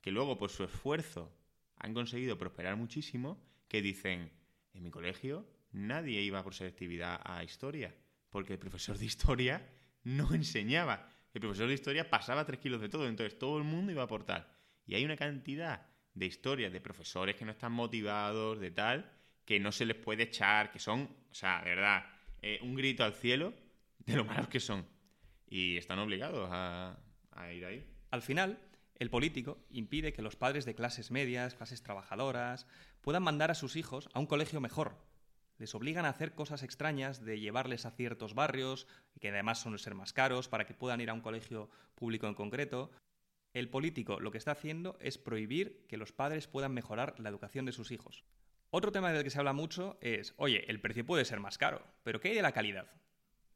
que 0.03 0.13
luego 0.13 0.39
por 0.39 0.51
su 0.51 0.65
esfuerzo 0.65 1.35
han 1.79 1.95
conseguido 1.95 2.39
prosperar 2.39 2.77
muchísimo, 2.77 3.43
que 3.69 3.83
dicen, 3.83 4.31
en 4.75 4.83
mi 4.83 4.91
colegio 4.91 5.47
nadie 5.73 6.23
iba 6.23 6.43
por 6.43 6.55
selectividad 6.55 7.21
a 7.25 7.45
historia, 7.45 7.95
porque 8.31 8.55
el 8.55 8.59
profesor 8.59 8.99
de 8.99 9.07
historia 9.07 9.69
no 10.05 10.33
enseñaba. 10.35 11.11
El 11.35 11.41
profesor 11.41 11.69
de 11.69 11.75
historia 11.75 12.09
pasaba 12.09 12.47
tres 12.47 12.61
kilos 12.61 12.81
de 12.81 12.89
todo, 12.89 13.07
entonces 13.07 13.39
todo 13.39 13.59
el 13.59 13.65
mundo 13.65 13.93
iba 13.93 14.03
a 14.03 14.07
aportar. 14.07 14.57
Y 14.87 14.95
hay 14.95 15.05
una 15.05 15.17
cantidad 15.17 15.87
de 16.15 16.27
historias 16.27 16.73
de 16.73 16.81
profesores 16.81 17.37
que 17.37 17.45
no 17.45 17.53
están 17.53 17.73
motivados, 17.73 18.59
de 18.59 18.71
tal, 18.71 19.13
que 19.45 19.61
no 19.61 19.71
se 19.71 19.87
les 19.87 19.97
puede 19.97 20.25
echar, 20.25 20.71
que 20.71 20.79
son, 20.79 21.09
o 21.31 21.35
sea, 21.35 21.63
de 21.63 21.71
verdad, 21.71 22.07
eh, 22.43 22.59
un 22.63 22.75
grito 22.75 23.05
al 23.05 23.13
cielo 23.13 23.53
de 23.99 24.17
lo 24.17 24.25
malos 24.25 24.49
que 24.49 24.61
son. 24.61 24.87
Y 25.47 25.77
están 25.77 25.99
obligados 25.99 26.49
a, 26.51 26.99
a 27.33 27.53
ir 27.53 27.65
ahí. 27.65 27.87
Al 28.11 28.23
final, 28.23 28.59
el 28.99 29.11
político 29.11 29.59
impide 29.71 30.13
que 30.13 30.23
los 30.23 30.37
padres 30.37 30.65
de 30.65 30.75
clases 30.75 31.11
medias, 31.11 31.55
clases 31.55 31.83
trabajadoras, 31.83 32.67
puedan 33.01 33.23
mandar 33.23 33.51
a 33.51 33.55
sus 33.55 33.77
hijos 33.77 34.09
a 34.13 34.19
un 34.19 34.27
colegio 34.27 34.61
mejor. 34.61 34.97
Les 35.59 35.75
obligan 35.75 36.05
a 36.05 36.11
hacer 36.11 36.35
cosas 36.35 36.63
extrañas 36.63 37.25
de 37.25 37.39
llevarles 37.39 37.87
a 37.87 37.91
ciertos 37.91 38.35
barrios, 38.35 38.87
que 39.21 39.29
además 39.29 39.61
son 39.61 39.79
ser 39.79 39.95
más 39.95 40.13
caros, 40.13 40.49
para 40.49 40.67
que 40.67 40.75
puedan 40.75 41.01
ir 41.01 41.11
a 41.11 41.15
un 41.15 41.21
colegio 41.21 41.71
público 41.95 42.27
en 42.27 42.35
concreto. 42.35 42.91
El 43.55 43.69
político 43.69 44.21
lo 44.21 44.31
que 44.31 44.39
está 44.39 44.53
haciendo 44.53 44.97
es 45.01 45.19
prohibir 45.19 45.85
que 45.89 45.97
los 45.97 46.13
padres 46.13 46.49
puedan 46.49 46.75
mejorar 46.75 47.19
la 47.19 47.29
educación 47.29 47.67
de 47.67 47.73
sus 47.73 47.91
hijos. 47.91 48.25
Otro 48.71 48.93
tema 48.93 49.13
del 49.13 49.25
que 49.25 49.31
se 49.31 49.39
habla 49.39 49.53
mucho 49.53 49.97
es, 50.01 50.35
oye, 50.37 50.69
el 50.71 50.81
precio 50.81 51.07
puede 51.07 51.25
ser 51.25 51.41
más 51.41 51.57
caro, 51.57 51.85
pero 52.03 52.21
¿qué 52.21 52.29
hay 52.29 52.35
de 52.35 52.43
la 52.43 52.53
calidad? 52.53 52.87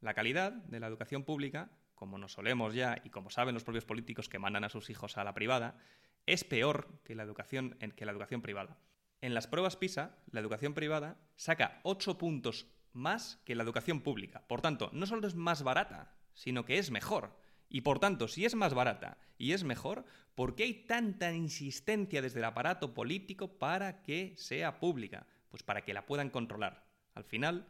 La 0.01 0.13
calidad 0.13 0.51
de 0.51 0.79
la 0.79 0.87
educación 0.87 1.23
pública, 1.23 1.69
como 2.03 2.17
nos 2.17 2.33
solemos 2.33 2.73
ya 2.73 2.97
y 3.05 3.11
como 3.11 3.29
saben 3.29 3.53
los 3.53 3.63
propios 3.63 3.85
políticos 3.85 4.27
que 4.27 4.37
mandan 4.37 4.65
a 4.65 4.69
sus 4.69 4.89
hijos 4.89 5.17
a 5.17 5.23
la 5.23 5.33
privada, 5.33 5.77
es 6.25 6.43
peor 6.43 6.99
que 7.05 7.15
la 7.15 7.23
educación, 7.23 7.77
que 7.95 8.05
la 8.05 8.11
educación 8.11 8.41
privada. 8.41 8.77
En 9.21 9.33
las 9.33 9.47
pruebas 9.47 9.77
PISA, 9.77 10.17
la 10.29 10.41
educación 10.41 10.73
privada 10.73 11.15
saca 11.37 11.79
8 11.83 12.17
puntos 12.17 12.67
más 12.91 13.39
que 13.45 13.55
la 13.55 13.63
educación 13.63 14.01
pública. 14.01 14.45
Por 14.49 14.59
tanto, 14.59 14.89
no 14.91 15.05
solo 15.05 15.25
es 15.25 15.35
más 15.35 15.63
barata, 15.63 16.13
sino 16.33 16.65
que 16.65 16.77
es 16.77 16.91
mejor. 16.91 17.39
Y 17.69 17.79
por 17.79 17.99
tanto, 17.99 18.27
si 18.27 18.43
es 18.43 18.53
más 18.53 18.73
barata 18.73 19.17
y 19.37 19.53
es 19.53 19.63
mejor, 19.63 20.03
¿por 20.35 20.55
qué 20.55 20.63
hay 20.63 20.73
tanta 20.85 21.31
insistencia 21.31 22.21
desde 22.21 22.39
el 22.39 22.45
aparato 22.45 22.93
político 22.93 23.57
para 23.57 24.01
que 24.01 24.33
sea 24.35 24.81
pública? 24.81 25.25
Pues 25.47 25.63
para 25.63 25.85
que 25.85 25.93
la 25.93 26.05
puedan 26.05 26.31
controlar. 26.31 26.85
Al 27.13 27.23
final, 27.23 27.65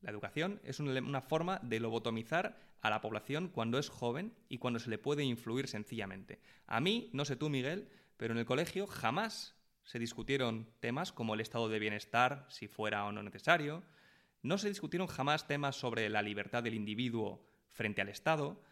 la 0.00 0.10
educación 0.10 0.60
es 0.64 0.80
una 0.80 1.20
forma 1.20 1.58
de 1.62 1.80
lobotomizar 1.80 2.58
a 2.80 2.90
la 2.90 3.00
población 3.00 3.48
cuando 3.48 3.78
es 3.78 3.88
joven 3.88 4.34
y 4.48 4.58
cuando 4.58 4.78
se 4.78 4.90
le 4.90 4.98
puede 4.98 5.24
influir 5.24 5.68
sencillamente. 5.68 6.40
A 6.66 6.80
mí, 6.80 7.10
no 7.12 7.24
sé 7.24 7.36
tú, 7.36 7.50
Miguel, 7.50 7.88
pero 8.16 8.32
en 8.32 8.38
el 8.38 8.46
colegio 8.46 8.86
jamás 8.86 9.54
se 9.84 9.98
discutieron 9.98 10.70
temas 10.80 11.12
como 11.12 11.34
el 11.34 11.40
estado 11.40 11.68
de 11.68 11.78
bienestar, 11.78 12.46
si 12.48 12.68
fuera 12.68 13.04
o 13.04 13.12
no 13.12 13.22
necesario. 13.22 13.82
No 14.42 14.56
se 14.56 14.68
discutieron 14.68 15.08
jamás 15.08 15.46
temas 15.46 15.76
sobre 15.76 16.08
la 16.08 16.22
libertad 16.22 16.62
del 16.62 16.74
individuo 16.74 17.46
frente 17.68 18.00
al 18.00 18.08
Estado. 18.08 18.62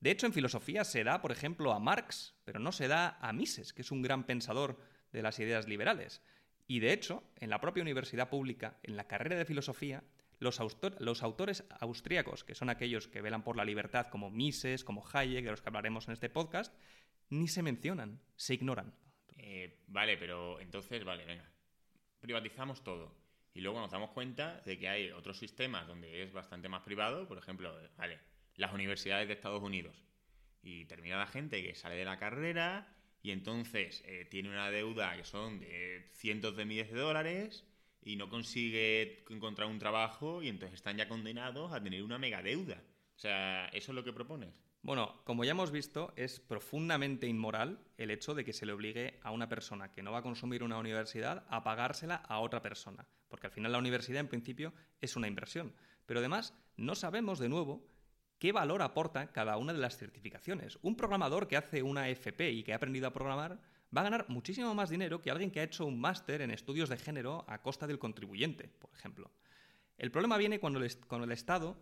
De 0.00 0.10
hecho, 0.10 0.26
en 0.26 0.32
filosofía 0.32 0.84
se 0.84 1.04
da, 1.04 1.22
por 1.22 1.32
ejemplo, 1.32 1.72
a 1.72 1.78
Marx, 1.78 2.34
pero 2.44 2.58
no 2.58 2.72
se 2.72 2.88
da 2.88 3.18
a 3.20 3.32
Mises, 3.32 3.72
que 3.72 3.82
es 3.82 3.90
un 3.90 4.02
gran 4.02 4.24
pensador 4.24 4.78
de 5.12 5.22
las 5.22 5.38
ideas 5.38 5.66
liberales. 5.66 6.22
Y 6.66 6.80
de 6.80 6.92
hecho, 6.92 7.22
en 7.36 7.50
la 7.50 7.60
propia 7.60 7.82
universidad 7.82 8.28
pública, 8.28 8.78
en 8.82 8.96
la 8.96 9.06
carrera 9.06 9.36
de 9.36 9.44
filosofía, 9.44 10.02
los, 10.38 10.60
autores 10.60 11.64
austríacos, 11.80 12.44
que 12.44 12.54
son 12.54 12.70
aquellos 12.70 13.08
que 13.08 13.20
velan 13.20 13.44
por 13.44 13.56
la 13.56 13.64
libertad, 13.64 14.08
como 14.08 14.30
Mises, 14.30 14.84
como 14.84 15.04
Hayek, 15.12 15.44
de 15.44 15.50
los 15.50 15.62
que 15.62 15.68
hablaremos 15.68 16.06
en 16.08 16.14
este 16.14 16.28
podcast, 16.28 16.74
ni 17.30 17.48
se 17.48 17.62
mencionan, 17.62 18.20
se 18.36 18.54
ignoran. 18.54 18.94
Eh, 19.36 19.82
vale, 19.86 20.16
pero 20.16 20.60
entonces, 20.60 21.04
vale, 21.04 21.24
venga. 21.24 21.48
Privatizamos 22.20 22.82
todo. 22.82 23.14
Y 23.52 23.60
luego 23.60 23.80
nos 23.80 23.90
damos 23.90 24.10
cuenta 24.10 24.60
de 24.62 24.78
que 24.78 24.88
hay 24.88 25.10
otros 25.10 25.38
sistemas 25.38 25.86
donde 25.86 26.22
es 26.22 26.32
bastante 26.32 26.68
más 26.68 26.82
privado, 26.82 27.28
por 27.28 27.38
ejemplo, 27.38 27.72
vale, 27.96 28.18
las 28.56 28.72
universidades 28.72 29.28
de 29.28 29.34
Estados 29.34 29.62
Unidos. 29.62 30.04
Y 30.62 30.86
termina 30.86 31.18
la 31.18 31.26
gente 31.26 31.62
que 31.62 31.74
sale 31.74 31.94
de 31.94 32.04
la 32.04 32.18
carrera 32.18 32.88
y 33.22 33.30
entonces 33.30 34.02
eh, 34.06 34.26
tiene 34.30 34.48
una 34.50 34.70
deuda 34.70 35.16
que 35.16 35.24
son 35.24 35.60
de 35.60 36.08
cientos 36.12 36.56
de 36.56 36.64
miles 36.64 36.90
de 36.90 36.98
dólares 36.98 37.64
y 38.04 38.16
no 38.16 38.28
consigue 38.28 39.24
encontrar 39.30 39.68
un 39.68 39.78
trabajo 39.78 40.42
y 40.42 40.48
entonces 40.48 40.76
están 40.76 40.96
ya 40.96 41.08
condenados 41.08 41.72
a 41.72 41.82
tener 41.82 42.02
una 42.02 42.18
mega 42.18 42.42
deuda. 42.42 42.82
O 43.16 43.18
sea, 43.18 43.66
¿eso 43.68 43.92
es 43.92 43.96
lo 43.96 44.04
que 44.04 44.12
propones? 44.12 44.64
Bueno, 44.82 45.22
como 45.24 45.44
ya 45.44 45.52
hemos 45.52 45.70
visto, 45.70 46.12
es 46.14 46.40
profundamente 46.40 47.26
inmoral 47.26 47.80
el 47.96 48.10
hecho 48.10 48.34
de 48.34 48.44
que 48.44 48.52
se 48.52 48.66
le 48.66 48.72
obligue 48.72 49.18
a 49.22 49.30
una 49.30 49.48
persona 49.48 49.90
que 49.90 50.02
no 50.02 50.12
va 50.12 50.18
a 50.18 50.22
consumir 50.22 50.62
una 50.62 50.78
universidad 50.78 51.46
a 51.48 51.64
pagársela 51.64 52.16
a 52.16 52.40
otra 52.40 52.60
persona, 52.60 53.06
porque 53.28 53.46
al 53.46 53.52
final 53.52 53.72
la 53.72 53.78
universidad 53.78 54.20
en 54.20 54.28
principio 54.28 54.74
es 55.00 55.16
una 55.16 55.26
inversión. 55.26 55.72
Pero 56.04 56.20
además 56.20 56.52
no 56.76 56.94
sabemos 56.94 57.38
de 57.38 57.48
nuevo 57.48 57.88
qué 58.38 58.52
valor 58.52 58.82
aporta 58.82 59.32
cada 59.32 59.56
una 59.56 59.72
de 59.72 59.78
las 59.78 59.96
certificaciones. 59.96 60.78
Un 60.82 60.96
programador 60.96 61.48
que 61.48 61.56
hace 61.56 61.82
una 61.82 62.10
FP 62.10 62.50
y 62.50 62.62
que 62.62 62.74
ha 62.74 62.76
aprendido 62.76 63.06
a 63.06 63.12
programar 63.14 63.62
va 63.96 64.00
a 64.00 64.04
ganar 64.04 64.26
muchísimo 64.28 64.74
más 64.74 64.90
dinero 64.90 65.20
que 65.20 65.30
alguien 65.30 65.50
que 65.50 65.60
ha 65.60 65.64
hecho 65.64 65.86
un 65.86 66.00
máster 66.00 66.42
en 66.42 66.50
estudios 66.50 66.88
de 66.88 66.96
género 66.96 67.44
a 67.48 67.62
costa 67.62 67.86
del 67.86 67.98
contribuyente, 67.98 68.68
por 68.78 68.90
ejemplo. 68.94 69.30
El 69.98 70.10
problema 70.10 70.36
viene 70.36 70.58
cuando 70.58 70.80
el, 70.80 71.32
Estado 71.32 71.76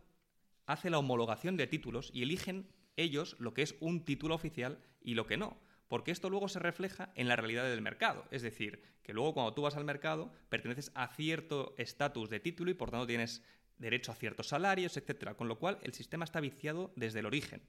hace 0.67 0.91
la 0.91 0.99
homologación 0.99 1.57
de 1.57 1.67
títulos 1.67 2.11
y 2.13 2.23
eligen 2.23 2.69
ellos 2.97 3.37
lo 3.39 3.55
que 3.55 3.63
es 3.63 3.75
un 3.81 4.05
título 4.05 4.35
oficial 4.35 4.79
y 5.01 5.15
lo 5.15 5.27
que 5.27 5.39
no. 5.39 5.59
Porque 5.89 6.11
esto 6.11 6.31
luego 6.31 6.49
se 6.49 6.59
refleja 6.59 7.11
en 7.15 7.29
la 7.29 7.37
realidad 7.37 7.65
del 7.65 7.83
mercado. 7.83 8.27
Es 8.31 8.43
decir, 8.43 8.83
que 9.03 9.13
luego 9.13 9.35
cuando 9.35 9.55
tú 9.55 9.63
vas 9.63 9.77
al 9.77 9.85
mercado 9.85 10.33
perteneces 10.49 10.91
a 10.95 11.09
cierto 11.09 11.75
estatus 11.79 12.31
de 12.31 12.41
título 12.41 12.71
y 12.71 12.75
por 12.75 12.91
tanto 12.91 13.07
tienes 13.07 13.43
derecho 13.79 14.13
a 14.13 14.15
ciertos 14.15 14.49
salarios, 14.49 14.97
etc. 14.97 15.35
Con 15.35 15.49
lo 15.49 15.59
cual 15.59 15.79
el 15.83 15.93
sistema 15.93 16.25
está 16.25 16.41
viciado 16.41 16.93
desde 16.97 17.21
el 17.21 17.27
origen. 17.27 17.63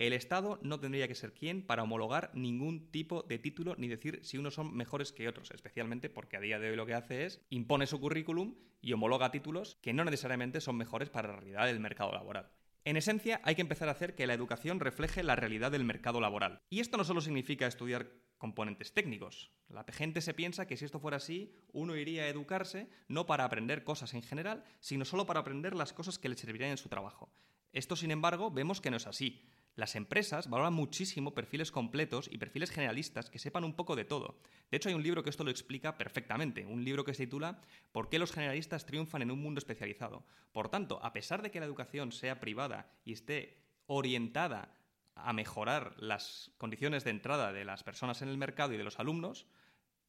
El 0.00 0.14
Estado 0.14 0.58
no 0.62 0.80
tendría 0.80 1.06
que 1.08 1.14
ser 1.14 1.34
quien 1.34 1.60
para 1.60 1.82
homologar 1.82 2.30
ningún 2.32 2.90
tipo 2.90 3.22
de 3.22 3.38
título 3.38 3.74
ni 3.76 3.86
decir 3.86 4.20
si 4.22 4.38
unos 4.38 4.54
son 4.54 4.74
mejores 4.74 5.12
que 5.12 5.28
otros, 5.28 5.50
especialmente 5.50 6.08
porque 6.08 6.38
a 6.38 6.40
día 6.40 6.58
de 6.58 6.70
hoy 6.70 6.76
lo 6.76 6.86
que 6.86 6.94
hace 6.94 7.26
es 7.26 7.44
impone 7.50 7.86
su 7.86 8.00
currículum 8.00 8.54
y 8.80 8.94
homologa 8.94 9.30
títulos 9.30 9.76
que 9.82 9.92
no 9.92 10.02
necesariamente 10.02 10.62
son 10.62 10.78
mejores 10.78 11.10
para 11.10 11.28
la 11.28 11.36
realidad 11.36 11.66
del 11.66 11.80
mercado 11.80 12.12
laboral. 12.12 12.50
En 12.86 12.96
esencia, 12.96 13.42
hay 13.44 13.56
que 13.56 13.60
empezar 13.60 13.88
a 13.88 13.92
hacer 13.92 14.14
que 14.14 14.26
la 14.26 14.32
educación 14.32 14.80
refleje 14.80 15.22
la 15.22 15.36
realidad 15.36 15.70
del 15.70 15.84
mercado 15.84 16.18
laboral. 16.22 16.62
Y 16.70 16.80
esto 16.80 16.96
no 16.96 17.04
solo 17.04 17.20
significa 17.20 17.66
estudiar 17.66 18.10
componentes 18.38 18.94
técnicos. 18.94 19.50
La 19.68 19.84
gente 19.84 20.22
se 20.22 20.32
piensa 20.32 20.66
que 20.66 20.78
si 20.78 20.86
esto 20.86 20.98
fuera 20.98 21.18
así, 21.18 21.52
uno 21.74 21.94
iría 21.94 22.22
a 22.22 22.28
educarse 22.28 22.88
no 23.08 23.26
para 23.26 23.44
aprender 23.44 23.84
cosas 23.84 24.14
en 24.14 24.22
general, 24.22 24.64
sino 24.80 25.04
solo 25.04 25.26
para 25.26 25.40
aprender 25.40 25.74
las 25.74 25.92
cosas 25.92 26.18
que 26.18 26.30
le 26.30 26.38
servirían 26.38 26.70
en 26.70 26.78
su 26.78 26.88
trabajo. 26.88 27.30
Esto, 27.74 27.96
sin 27.96 28.12
embargo, 28.12 28.50
vemos 28.50 28.80
que 28.80 28.90
no 28.90 28.96
es 28.96 29.06
así. 29.06 29.44
Las 29.76 29.96
empresas 29.96 30.50
valoran 30.50 30.74
muchísimo 30.74 31.32
perfiles 31.32 31.70
completos 31.70 32.28
y 32.30 32.38
perfiles 32.38 32.70
generalistas 32.70 33.30
que 33.30 33.38
sepan 33.38 33.64
un 33.64 33.74
poco 33.74 33.96
de 33.96 34.04
todo. 34.04 34.40
De 34.70 34.76
hecho, 34.76 34.88
hay 34.88 34.94
un 34.94 35.02
libro 35.02 35.22
que 35.22 35.30
esto 35.30 35.44
lo 35.44 35.50
explica 35.50 35.96
perfectamente, 35.96 36.66
un 36.66 36.84
libro 36.84 37.04
que 37.04 37.14
se 37.14 37.24
titula 37.24 37.60
¿Por 37.92 38.08
qué 38.08 38.18
los 38.18 38.32
generalistas 38.32 38.84
triunfan 38.84 39.22
en 39.22 39.30
un 39.30 39.40
mundo 39.40 39.58
especializado? 39.58 40.26
Por 40.52 40.68
tanto, 40.68 41.02
a 41.02 41.12
pesar 41.12 41.42
de 41.42 41.50
que 41.50 41.60
la 41.60 41.66
educación 41.66 42.12
sea 42.12 42.40
privada 42.40 42.92
y 43.04 43.12
esté 43.12 43.62
orientada 43.86 44.74
a 45.14 45.32
mejorar 45.32 45.94
las 45.98 46.52
condiciones 46.58 47.04
de 47.04 47.10
entrada 47.10 47.52
de 47.52 47.64
las 47.64 47.82
personas 47.82 48.22
en 48.22 48.28
el 48.28 48.38
mercado 48.38 48.72
y 48.72 48.76
de 48.76 48.84
los 48.84 48.98
alumnos, 48.98 49.46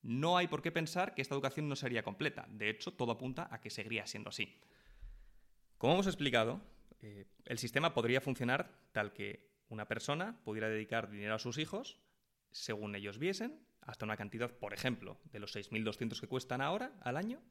no 0.02 0.38
hay 0.38 0.48
por 0.48 0.62
qué 0.62 0.72
pensar 0.72 1.14
que 1.14 1.22
esta 1.22 1.36
educación 1.36 1.70
no 1.70 1.76
sería 1.76 2.04
completa. 2.04 2.48
De 2.50 2.70
hecho, 2.70 2.92
todo 2.92 3.12
apunta 3.12 3.48
a 3.52 3.62
que 3.62 3.70
seguiría 3.70 4.08
siendo 4.08 4.30
así. 4.30 4.60
Como 5.78 5.94
hemos 5.94 6.08
explicado, 6.08 6.62
eh, 7.02 7.26
el 7.46 7.58
sistema 7.58 7.94
podría 7.94 8.22
funcionar 8.22 8.72
tal 8.92 9.14
que 9.14 9.51
una 9.72 9.88
persona 9.88 10.38
pudiera 10.44 10.70
dedicar 10.70 11.10
dinero 11.10 11.36
a 11.36 11.40
sus 11.40 11.58
hijos 11.58 11.98
según 12.52 12.96
ellos 12.96 13.18
viesen, 13.18 13.60
hasta 13.82 14.06
una 14.06 14.18
cantidad, 14.18 14.52
por 14.52 14.74
ejemplo, 14.74 15.18
de 15.32 15.40
los 15.40 15.56
6.200 15.56 16.20
que 16.20 16.28
cuestan 16.28 16.62
ahora 16.62 16.92
al 17.02 17.18
año, 17.18 17.42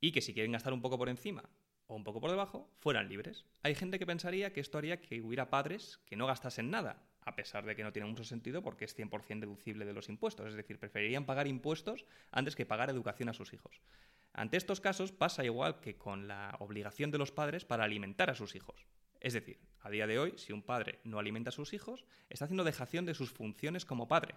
y 0.00 0.12
que 0.12 0.22
si 0.22 0.34
quieren 0.34 0.52
gastar 0.52 0.72
un 0.72 0.82
poco 0.82 0.98
por 0.98 1.08
encima 1.08 1.44
o 1.86 1.94
un 1.94 2.04
poco 2.04 2.20
por 2.20 2.30
debajo, 2.30 2.70
fueran 2.78 3.08
libres. 3.08 3.44
Hay 3.62 3.74
gente 3.74 3.98
que 3.98 4.06
pensaría 4.06 4.52
que 4.52 4.60
esto 4.60 4.78
haría 4.78 5.00
que 5.00 5.20
hubiera 5.20 5.50
padres 5.50 6.00
que 6.06 6.16
no 6.16 6.26
gastasen 6.26 6.70
nada, 6.70 7.02
a 7.20 7.36
pesar 7.36 7.64
de 7.64 7.76
que 7.76 7.82
no 7.82 7.92
tiene 7.92 8.08
mucho 8.08 8.24
sentido 8.24 8.62
porque 8.62 8.86
es 8.86 8.96
100% 8.96 9.40
deducible 9.40 9.84
de 9.84 9.92
los 9.92 10.08
impuestos, 10.08 10.48
es 10.48 10.54
decir, 10.54 10.78
preferirían 10.78 11.26
pagar 11.26 11.46
impuestos 11.46 12.06
antes 12.32 12.56
que 12.56 12.66
pagar 12.66 12.88
educación 12.88 13.28
a 13.28 13.34
sus 13.34 13.52
hijos. 13.52 13.82
Ante 14.32 14.56
estos 14.56 14.80
casos 14.80 15.12
pasa 15.12 15.44
igual 15.44 15.80
que 15.80 15.96
con 15.96 16.26
la 16.26 16.56
obligación 16.58 17.10
de 17.10 17.18
los 17.18 17.30
padres 17.30 17.64
para 17.64 17.84
alimentar 17.84 18.30
a 18.30 18.34
sus 18.34 18.56
hijos. 18.56 18.86
Es 19.24 19.32
decir, 19.32 19.58
a 19.80 19.88
día 19.88 20.06
de 20.06 20.18
hoy, 20.18 20.34
si 20.36 20.52
un 20.52 20.60
padre 20.60 20.98
no 21.02 21.18
alimenta 21.18 21.48
a 21.48 21.52
sus 21.52 21.72
hijos, 21.72 22.04
está 22.28 22.44
haciendo 22.44 22.62
dejación 22.62 23.06
de 23.06 23.14
sus 23.14 23.30
funciones 23.30 23.86
como 23.86 24.06
padre. 24.06 24.34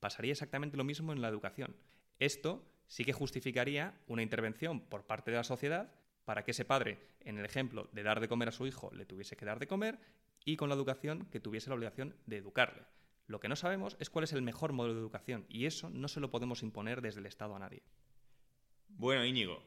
Pasaría 0.00 0.32
exactamente 0.32 0.76
lo 0.76 0.82
mismo 0.82 1.12
en 1.12 1.22
la 1.22 1.28
educación. 1.28 1.76
Esto 2.18 2.68
sí 2.88 3.04
que 3.04 3.12
justificaría 3.12 3.94
una 4.08 4.22
intervención 4.22 4.80
por 4.80 5.06
parte 5.06 5.30
de 5.30 5.36
la 5.36 5.44
sociedad 5.44 5.94
para 6.24 6.44
que 6.44 6.50
ese 6.50 6.64
padre, 6.64 6.98
en 7.20 7.38
el 7.38 7.44
ejemplo 7.44 7.90
de 7.92 8.02
dar 8.02 8.18
de 8.18 8.26
comer 8.26 8.48
a 8.48 8.52
su 8.52 8.66
hijo, 8.66 8.90
le 8.92 9.06
tuviese 9.06 9.36
que 9.36 9.44
dar 9.44 9.60
de 9.60 9.68
comer 9.68 10.00
y 10.44 10.56
con 10.56 10.68
la 10.68 10.74
educación 10.74 11.26
que 11.26 11.38
tuviese 11.38 11.70
la 11.70 11.76
obligación 11.76 12.16
de 12.26 12.38
educarle. 12.38 12.82
Lo 13.28 13.38
que 13.38 13.48
no 13.48 13.54
sabemos 13.54 13.96
es 14.00 14.10
cuál 14.10 14.24
es 14.24 14.32
el 14.32 14.42
mejor 14.42 14.72
modelo 14.72 14.94
de 14.94 15.00
educación 15.00 15.46
y 15.48 15.66
eso 15.66 15.90
no 15.90 16.08
se 16.08 16.18
lo 16.18 16.28
podemos 16.28 16.64
imponer 16.64 17.02
desde 17.02 17.20
el 17.20 17.26
Estado 17.26 17.54
a 17.54 17.60
nadie. 17.60 17.84
Bueno, 18.88 19.24
Íñigo, 19.24 19.62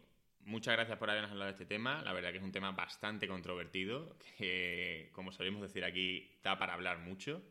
Muchas 0.46 0.76
gracias 0.76 1.00
por 1.00 1.10
habernos 1.10 1.32
hablado 1.32 1.48
de 1.48 1.54
este 1.54 1.66
tema. 1.66 2.04
La 2.04 2.14
verdad 2.14 2.30
que 2.32 2.38
es 2.38 2.44
un 2.44 2.52
tema 2.52 2.72
bastante 2.72 3.28
controvertido, 3.28 4.16
que 4.38 5.10
como 5.12 5.32
solemos 5.32 5.64
decir 5.64 5.84
aquí, 5.84 6.38
da 6.44 6.60
para 6.60 6.76
hablar 6.76 7.00
mucho. 7.00 7.42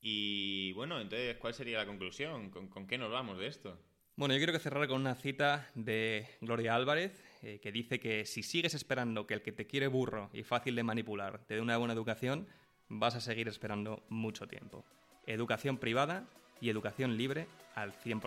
Y 0.00 0.72
bueno, 0.72 1.00
entonces, 1.00 1.36
¿cuál 1.36 1.54
sería 1.54 1.78
la 1.78 1.86
conclusión? 1.86 2.50
¿Con, 2.50 2.86
qué 2.88 2.98
nos 2.98 3.12
vamos 3.12 3.38
de 3.38 3.46
esto? 3.46 3.78
Bueno, 4.16 4.34
yo 4.34 4.38
quiero 4.38 4.52
que 4.52 4.58
cerrar 4.58 4.88
con 4.88 5.00
una 5.00 5.14
cita 5.14 5.70
de 5.76 6.28
Gloria 6.40 6.74
Álvarez, 6.74 7.22
eh, 7.42 7.60
que 7.62 7.70
dice 7.70 8.00
que 8.00 8.24
si 8.24 8.42
sigues 8.42 8.74
esperando 8.74 9.28
que 9.28 9.34
el 9.34 9.42
que 9.42 9.52
te 9.52 9.68
quiere 9.68 9.86
burro 9.86 10.28
y 10.32 10.42
fácil 10.42 10.74
de 10.74 10.82
manipular 10.82 11.44
te 11.46 11.54
dé 11.54 11.60
una 11.60 11.76
buena 11.76 11.94
educación, 11.94 12.48
vas 12.88 13.14
a 13.14 13.20
seguir 13.20 13.46
esperando 13.46 14.04
mucho 14.08 14.48
tiempo. 14.48 14.84
Educación 15.24 15.78
privada 15.78 16.26
y 16.60 16.68
educación 16.68 17.16
libre 17.16 17.46
al 17.76 17.92
100%. 17.92 18.22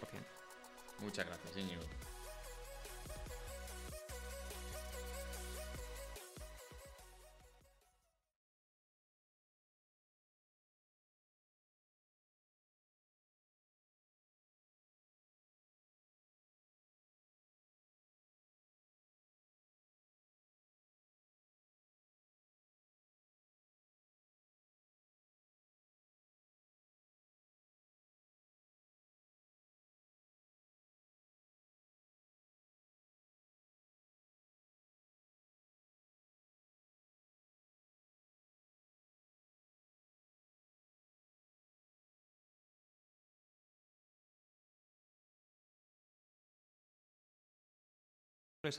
Muchas 0.99 1.25
gracias, 1.25 1.57
Íñigo. 1.57 1.81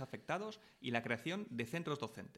Afectados 0.00 0.60
y 0.80 0.92
la 0.92 1.02
creación 1.02 1.46
de 1.50 1.66
centros 1.66 1.98
docentes. 1.98 2.30